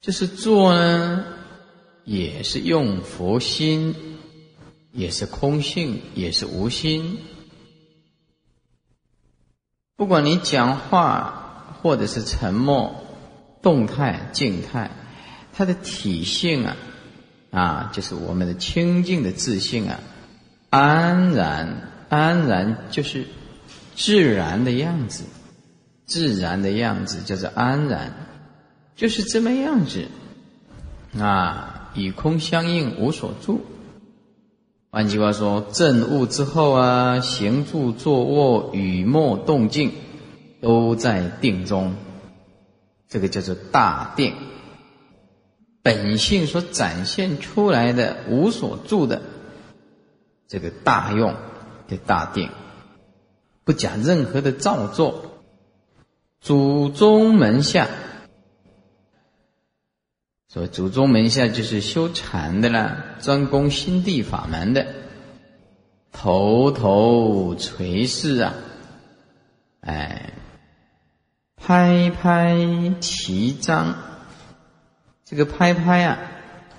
[0.00, 1.24] 就是做呢，
[2.04, 3.94] 也是用佛心，
[4.92, 7.18] 也是空性，也是无心。
[9.96, 13.04] 不管你讲话，或者是沉默，
[13.62, 14.90] 动态、静态。
[15.52, 16.76] 它的体性啊，
[17.52, 20.00] 啊，就是我们的清净的自信啊，
[20.68, 23.24] 安然，安然就是
[23.94, 25.22] 自然的样子，
[26.06, 28.12] 自然的样子叫做安然，
[28.96, 30.08] 就是这么样子，
[31.16, 33.64] 啊，与空相应，无所住。
[34.94, 39.90] 换句话说，正悟之后啊，行住坐卧、语默动静，
[40.60, 41.96] 都在定中，
[43.08, 44.34] 这个叫做大定。
[45.82, 49.20] 本性所展现出来的无所住的
[50.46, 51.34] 这个大用
[51.88, 52.50] 的大定，
[53.64, 55.40] 不讲任何的造作，
[56.40, 57.88] 祖宗门下，
[60.54, 64.86] 所以祖宗门下就是修禅的啦，专攻心地法门的，
[66.12, 68.54] 头头垂视啊，
[69.80, 70.32] 哎，
[71.56, 72.56] 拍拍
[73.00, 73.96] 其章。
[75.24, 76.18] 这个拍拍啊，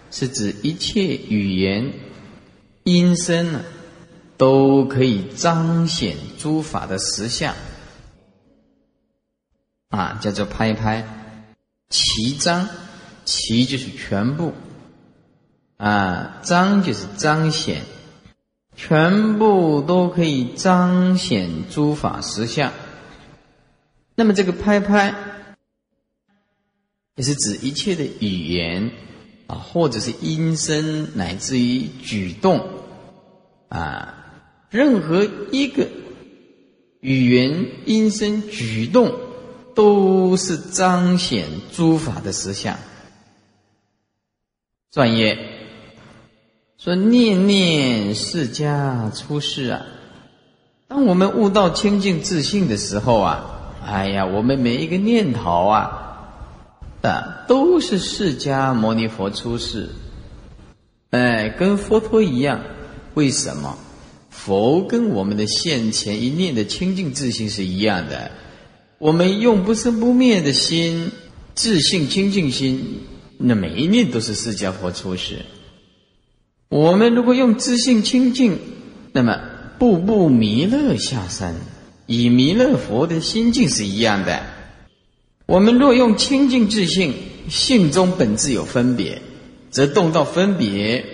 [0.09, 1.91] 是指一切语言、
[2.85, 3.61] 音声呢，
[4.37, 7.53] 都可以彰显诸法的实相
[9.89, 11.05] 啊，叫做拍拍。
[11.89, 12.67] 齐彰，
[13.25, 14.53] 其就是全部
[15.75, 17.81] 啊，彰就是彰显，
[18.77, 22.71] 全部都可以彰显诸法实相。
[24.15, 25.13] 那么这个拍拍。
[27.17, 28.91] 也是指一切的语言
[29.47, 32.67] 啊，或者是音声，乃至于举动
[33.69, 35.87] 啊，任何一个
[36.99, 39.17] 语言、音声、举动，
[39.73, 42.77] 都是彰显诸法的实相。
[44.95, 45.37] 专业
[46.77, 49.85] 说：“念念释迦出世啊！
[50.87, 56.31] 当我们悟到清净自信的时候啊，哎呀，我们每一个念头啊
[57.01, 59.89] 啊。”都是释迦牟尼佛出世，
[61.09, 62.61] 哎，跟佛陀一样。
[63.15, 63.77] 为什么？
[64.29, 68.31] 佛跟我们的现前一念的清净自信是一样的。
[68.99, 71.11] 我们用不生不灭的心，
[71.53, 73.01] 自信清净心，
[73.37, 75.39] 那每一念都是释迦佛出世。
[76.69, 78.57] 我们如果用自信清净，
[79.11, 79.39] 那么
[79.77, 81.55] 步步弥勒下山，
[82.05, 84.41] 以弥勒佛的心境是一样的。
[85.45, 87.13] 我们若用清净自信，
[87.49, 89.21] 性中本自有分别，
[89.69, 91.05] 则动到分别，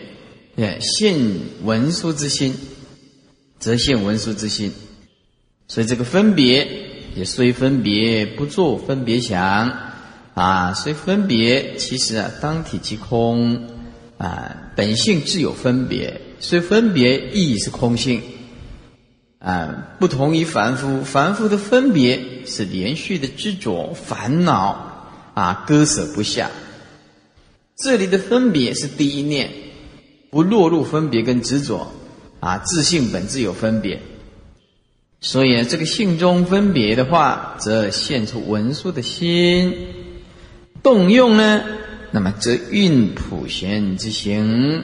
[0.55, 1.19] 哎，现
[1.63, 2.55] 文殊之心，
[3.59, 4.72] 则现文殊之心。
[5.67, 6.67] 所以这个分别
[7.15, 9.90] 也虽分别，不做分别想
[10.34, 13.67] 啊，虽分别，其实啊，当体即空
[14.17, 18.21] 啊，本性自有分别，虽分别亦是空性。
[19.39, 26.51] 啊，不同于凡夫，凡夫的分别是连续的执着、烦恼啊，割舍不下。
[27.84, 29.49] 这里的分别是第一念，
[30.29, 31.91] 不落入分别跟执着
[32.39, 33.99] 啊，自性本自有分别。
[35.21, 39.75] 所以这个性中分别的话，则现出文殊的心
[40.84, 41.63] 动用呢，
[42.11, 44.84] 那么则运普贤之行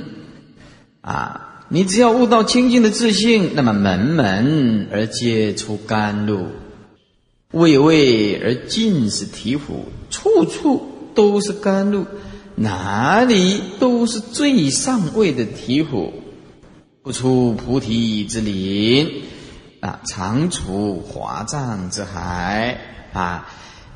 [1.02, 1.66] 啊。
[1.70, 6.48] 你只要悟到清净的自信，那么门门而皆出甘露，
[7.52, 12.06] 位位而尽是醍醐，处处都是甘露，
[12.56, 16.12] 哪里都是最上位的醍醐，
[17.04, 19.24] 不出菩提之林
[19.82, 22.80] 啊，常处华藏之海
[23.12, 23.50] 啊！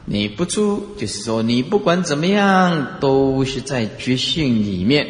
[0.06, 5.08] 你不出，就是说你不管怎么样，都是在觉性里面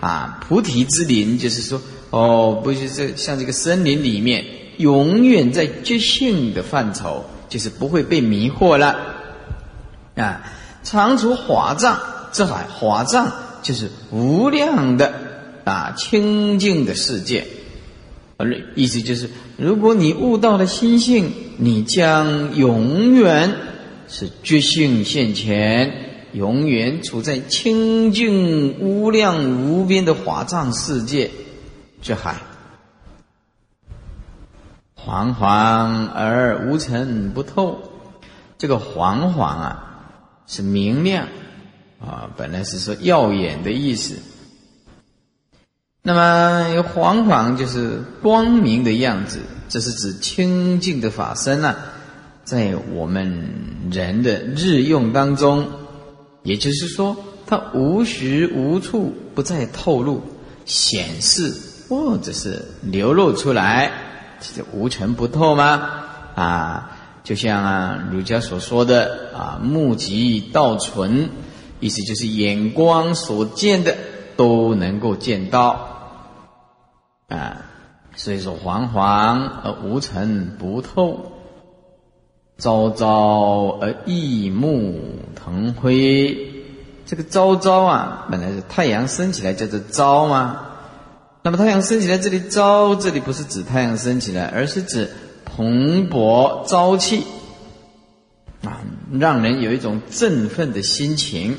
[0.00, 1.80] 啊，菩提之林，就是说。
[2.10, 4.42] 哦，不是这像这个森林里面，
[4.78, 8.96] 永远在觉性的范畴，就是不会被迷惑了
[10.16, 10.40] 啊！
[10.82, 12.00] 常处华藏
[12.32, 13.30] 之海，华藏
[13.62, 15.12] 就是无量的
[15.64, 17.46] 啊清净的世界。
[18.74, 19.28] 意思就是，
[19.58, 23.54] 如果你悟到了心性，你将永远
[24.08, 25.92] 是觉性现前，
[26.32, 31.30] 永远处在清净无量无边的华藏世界。
[32.00, 32.36] 之海，
[34.96, 37.76] 惶惶而无尘不透，
[38.56, 40.04] 这个黄黄啊，
[40.46, 41.26] 是明亮
[42.00, 44.14] 啊，本来是说耀眼的意思。
[46.02, 51.76] 那么黄黄就是光明的样子，这是指清净的法身啊，
[52.48, 53.50] 在我们
[53.90, 55.66] 人的日用当中，
[56.44, 57.14] 也就是说，
[57.46, 60.22] 它无时无处不在透露、
[60.64, 61.52] 显示，
[61.90, 63.92] 或者是流露出来，
[64.40, 65.90] 这无尘不透吗？
[66.36, 71.28] 啊，就像啊儒家所说的啊，目极道存，
[71.80, 73.94] 意思就是眼光所见的
[74.38, 75.86] 都能够见到。
[77.28, 77.60] 啊，
[78.16, 81.32] 所以说黄黄而无尘不透，
[82.58, 85.00] 朝朝而异目
[85.36, 86.36] 腾辉。
[87.06, 90.62] 这个朝朝啊，本来是太阳升起来叫做朝吗？
[91.44, 95.08] 那么太阳升起来，这里朝这里不是指太阳升起来，而是指
[95.44, 97.22] 蓬勃朝气
[98.64, 98.82] 啊，
[99.12, 101.56] 让人有一种振奋的心情。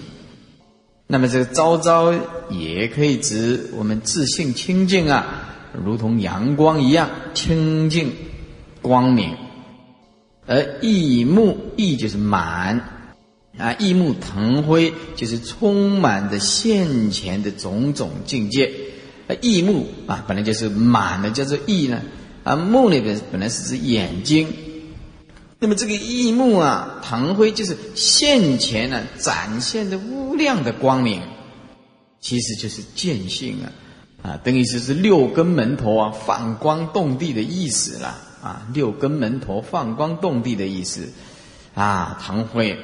[1.07, 2.13] 那么这个朝朝
[2.49, 5.45] 也可以指我们自信清净啊。
[5.73, 8.11] 如同阳光一样清净
[8.81, 9.37] 光明，
[10.49, 12.81] 而异目异就是满
[13.55, 18.71] 啊，异目腾辉就是充满着现前的种种境界。
[19.27, 22.01] 啊，异目啊，本来就是满的，叫做异呢。
[22.43, 24.47] 啊，目那边本来是指眼睛，
[25.59, 31.21] 那么这个异目啊，腾辉就是现前呢展现的无量的光明，
[32.19, 33.69] 其实就是见性啊。
[34.23, 41.11] 啊，等于是是六根门头啊，放光动地的意思了啊，六根门头放光动地的意思
[41.73, 42.77] 啊，唐慧，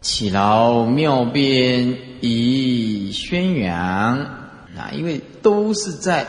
[0.00, 6.26] 起劳妙辩以宣扬啊，因为都是在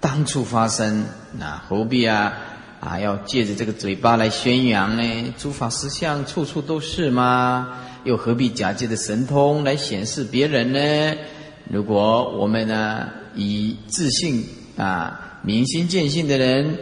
[0.00, 1.04] 当初发生，
[1.38, 2.32] 那何必啊
[2.80, 5.34] 啊，要借着这个嘴巴来宣扬呢？
[5.36, 7.80] 诸法实相处处都是吗？
[8.04, 11.18] 又何必假借的神通来显示别人呢？
[11.70, 13.08] 如果我们呢？
[13.34, 14.44] 以自信
[14.76, 16.78] 啊，明心见性的人，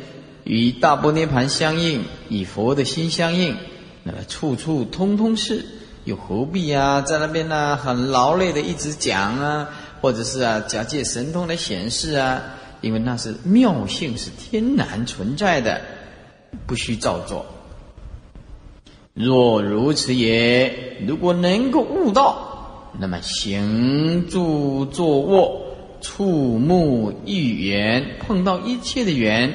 [0.47, 3.57] 与大波涅盘相应，与佛的心相应，
[4.05, 5.65] 那么处处通通是，
[6.05, 9.69] 又何必啊，在那边呢很劳累的一直讲啊，
[10.01, 12.41] 或者是啊假借神通来显示啊，
[12.81, 15.81] 因为那是妙性，是天然存在的，
[16.65, 17.45] 不需造作。
[19.15, 25.63] 若如此也，如果能够悟道，那么行住坐卧。
[26.03, 29.55] 触目一缘，碰到一切的缘，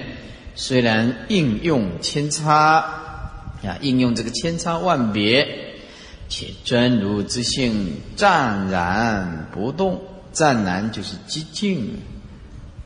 [0.61, 2.85] 虽然应用千差
[3.63, 5.47] 啊，应用这个千差万别，
[6.29, 9.99] 且真如之性湛然不动，
[10.31, 11.99] 湛然就是寂静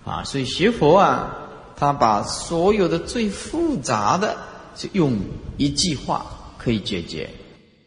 [0.06, 0.24] 啊。
[0.24, 1.36] 所以学佛啊，
[1.76, 4.38] 他把所有的最复杂的，
[4.74, 5.20] 就用
[5.58, 6.26] 一句话
[6.58, 7.30] 可以解决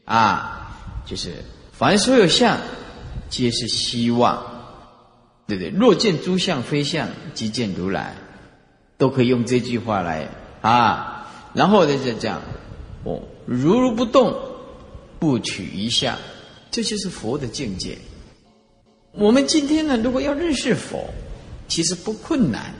[0.04, 0.76] 啊，
[1.06, 1.32] 就是
[1.72, 2.58] 凡所有相，
[3.30, 4.42] 皆是希望。
[5.46, 5.70] 对不对？
[5.70, 8.14] 若见诸相非相，即见如来，
[8.98, 10.28] 都可以用这句话来
[10.60, 11.26] 啊。
[11.54, 12.42] 然后呢再讲，
[13.04, 14.36] 哦，如如不动，
[15.18, 16.18] 不取一相，
[16.70, 17.96] 这就是佛的境界。
[19.12, 21.08] 我们今天呢，如果要认识佛，
[21.66, 22.74] 其实不困难，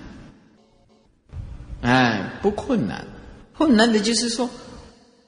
[1.80, 3.06] 哎，不困难。
[3.56, 4.50] 困难的就是说，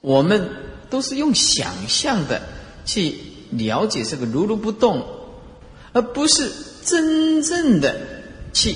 [0.01, 0.47] 我们
[0.91, 2.41] 都是用想象的
[2.85, 3.15] 去
[3.49, 5.03] 了解这个如如不动，
[5.93, 6.51] 而不是。
[6.83, 7.95] 真正的
[8.53, 8.75] 去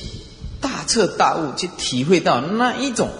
[0.66, 3.12] 大彻大悟，去体会到那一种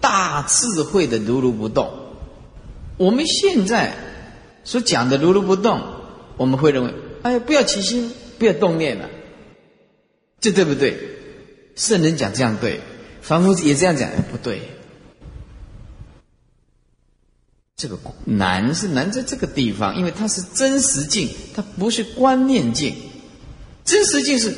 [0.00, 1.90] 大智慧的如如不动。
[2.96, 3.92] 我们现在
[4.62, 5.82] 所讲的如如不动，
[6.36, 9.10] 我们会认为，哎，不要起心，不要动念了，
[10.40, 10.96] 这对不对？
[11.74, 12.80] 圣人讲这样对，
[13.20, 14.62] 凡夫也这样讲，不对。
[17.74, 22.94] 这个难是难在这个地方，因为它是真实境，它不是观念境。
[23.84, 24.54] 真实境是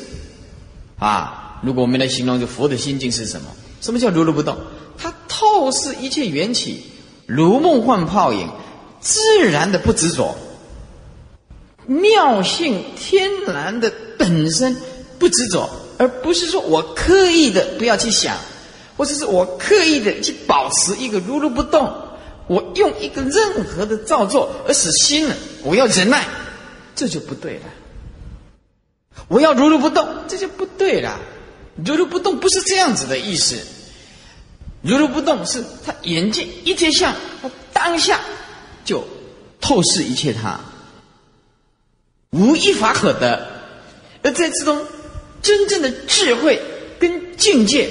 [0.99, 3.47] 啊，如果我们来形容这佛的心境是什么？
[3.81, 4.57] 什么叫如如不动？
[4.97, 6.83] 它透视一切缘起，
[7.25, 8.49] 如梦幻泡影，
[8.99, 9.19] 自
[9.49, 10.35] 然的不执着，
[11.85, 14.75] 妙性天然的本身
[15.19, 18.37] 不执着，而不是说我刻意的不要去想，
[18.97, 21.93] 或者是我刻意的去保持一个如如不动，
[22.47, 26.25] 我用一个任何的造作而使心呢，我要忍耐，
[26.95, 27.65] 这就不对了。
[29.27, 31.19] 我要如如不动，这就不对了。
[31.75, 33.57] 如如不动不是这样子的意思。
[34.81, 38.21] 如如不动是他眼睛一切相，他当下
[38.83, 39.03] 就
[39.59, 40.59] 透视一切他，
[42.29, 43.47] 无一法可得。
[44.21, 44.85] 而在这种
[45.41, 46.61] 真正的智慧
[46.99, 47.89] 跟境界，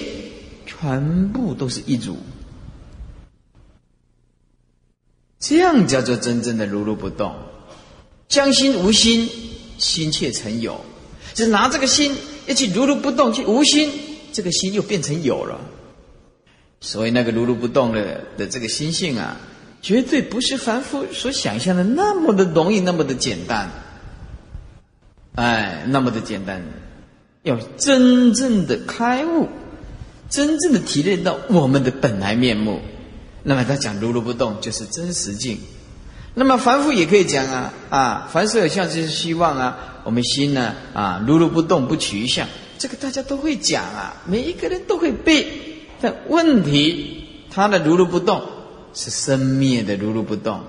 [0.66, 2.16] 全部都是一组。
[5.40, 7.34] 这样叫做真正的如如不动。
[8.28, 9.28] 将心无心，
[9.78, 10.84] 心却成有。
[11.34, 12.16] 就拿这个心
[12.46, 13.90] 一去如如不动，去无心，
[14.32, 15.60] 这个心又变成有了。
[16.80, 19.40] 所以那个如如不动的的这个心性啊，
[19.80, 23.70] 绝对不是凡夫所想象的那么的容易，那么的简单。
[25.34, 26.62] 哎，那么的简单，
[27.42, 29.48] 要真正的开悟，
[30.28, 32.80] 真正的体验到我们的本来面目。
[33.42, 35.58] 那么他讲如如不动，就是真实境。
[36.36, 45.46] 那么凡夫也可以讲啊啊，凡所有相，就是希望啊，我们心呢啊，如如不动，不取相，这个大家都会讲啊，每一个人都会背。
[46.00, 48.42] 但问题，他的如如不动
[48.92, 50.60] 是生灭的如如不动，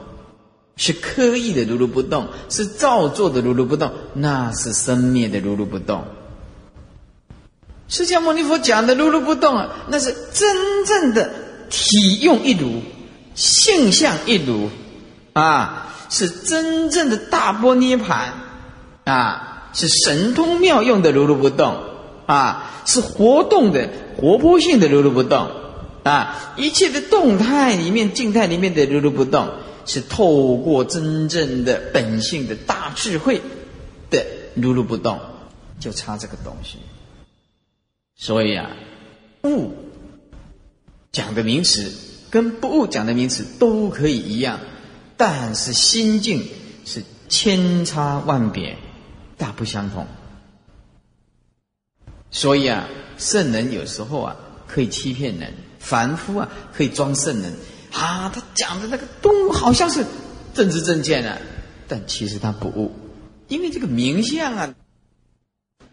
[0.77, 6.03] 是刻意的如如不动，是造作的如如不动，那是生灭的如如不动。
[7.87, 11.31] 释迦牟尼佛讲的如如不动啊，那是真正的
[11.71, 12.81] 体用一如，
[13.33, 14.69] 性相一如。
[15.35, 18.35] 啊，是真正的大波涅盘，
[19.03, 21.75] 啊，是神通妙用的如如不动，
[22.25, 25.51] 啊，是活动的活泼性的如如不动，
[26.03, 29.49] 啊，一切的动态里面、静态里面的如如不动，
[29.85, 33.41] 是透过真正的本性的大智慧
[34.09, 35.19] 的如如不动，
[35.81, 36.77] 就差这个东西。
[38.15, 38.69] 所以啊，
[39.43, 39.73] 悟
[41.11, 41.91] 讲的名词
[42.29, 44.61] 跟不悟讲的名词都可以一样。
[45.17, 46.45] 但是心境
[46.85, 48.77] 是千差万别，
[49.37, 50.05] 大不相同。
[52.31, 52.87] 所以啊，
[53.17, 54.35] 圣人有时候啊
[54.67, 57.53] 可以欺骗人，凡夫啊可以装圣人
[57.93, 58.29] 啊。
[58.33, 60.05] 他讲的那个都好像是
[60.53, 61.37] 正知正见啊，
[61.87, 62.91] 但其实他不悟，
[63.47, 64.75] 因为这个名相啊，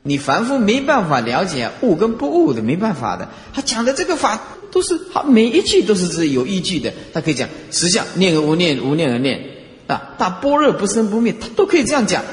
[0.03, 3.29] 你凡夫没办法了解悟跟不悟的，没办法的。
[3.53, 4.41] 他讲的这个法。
[4.73, 9.41] 都是他每一句都是这有依据的，他可以讲实相念而无念，无念而念
[9.87, 12.25] 啊，大般若不生不灭，他都可以这样讲。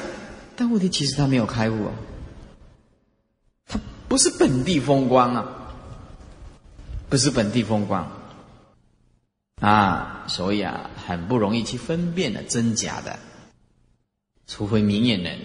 [0.56, 1.92] 但问题其实他没有开悟啊，
[3.68, 5.46] 他不是本地风光啊，
[7.08, 8.10] 不是本地风光
[9.60, 13.18] 啊，所以啊，很不容易去分辨的真假的，
[14.46, 15.38] 除非明眼人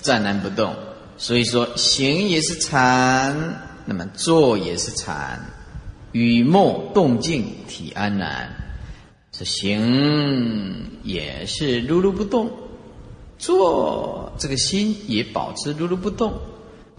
[0.00, 0.74] 站然不动。
[1.16, 5.53] 所以说行也是禅，那么坐也是禅。
[6.14, 8.50] 雨墨动静体安然，
[9.32, 12.52] 这行也是如如不动，
[13.36, 16.34] 坐这个心也保持如如不动。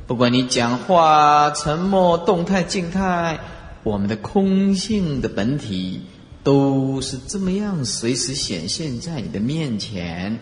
[0.05, 3.39] 不管你讲话、沉默、动态、静态，
[3.83, 6.01] 我们的空性的本体
[6.43, 10.39] 都是这么样，随时显现在你的面前。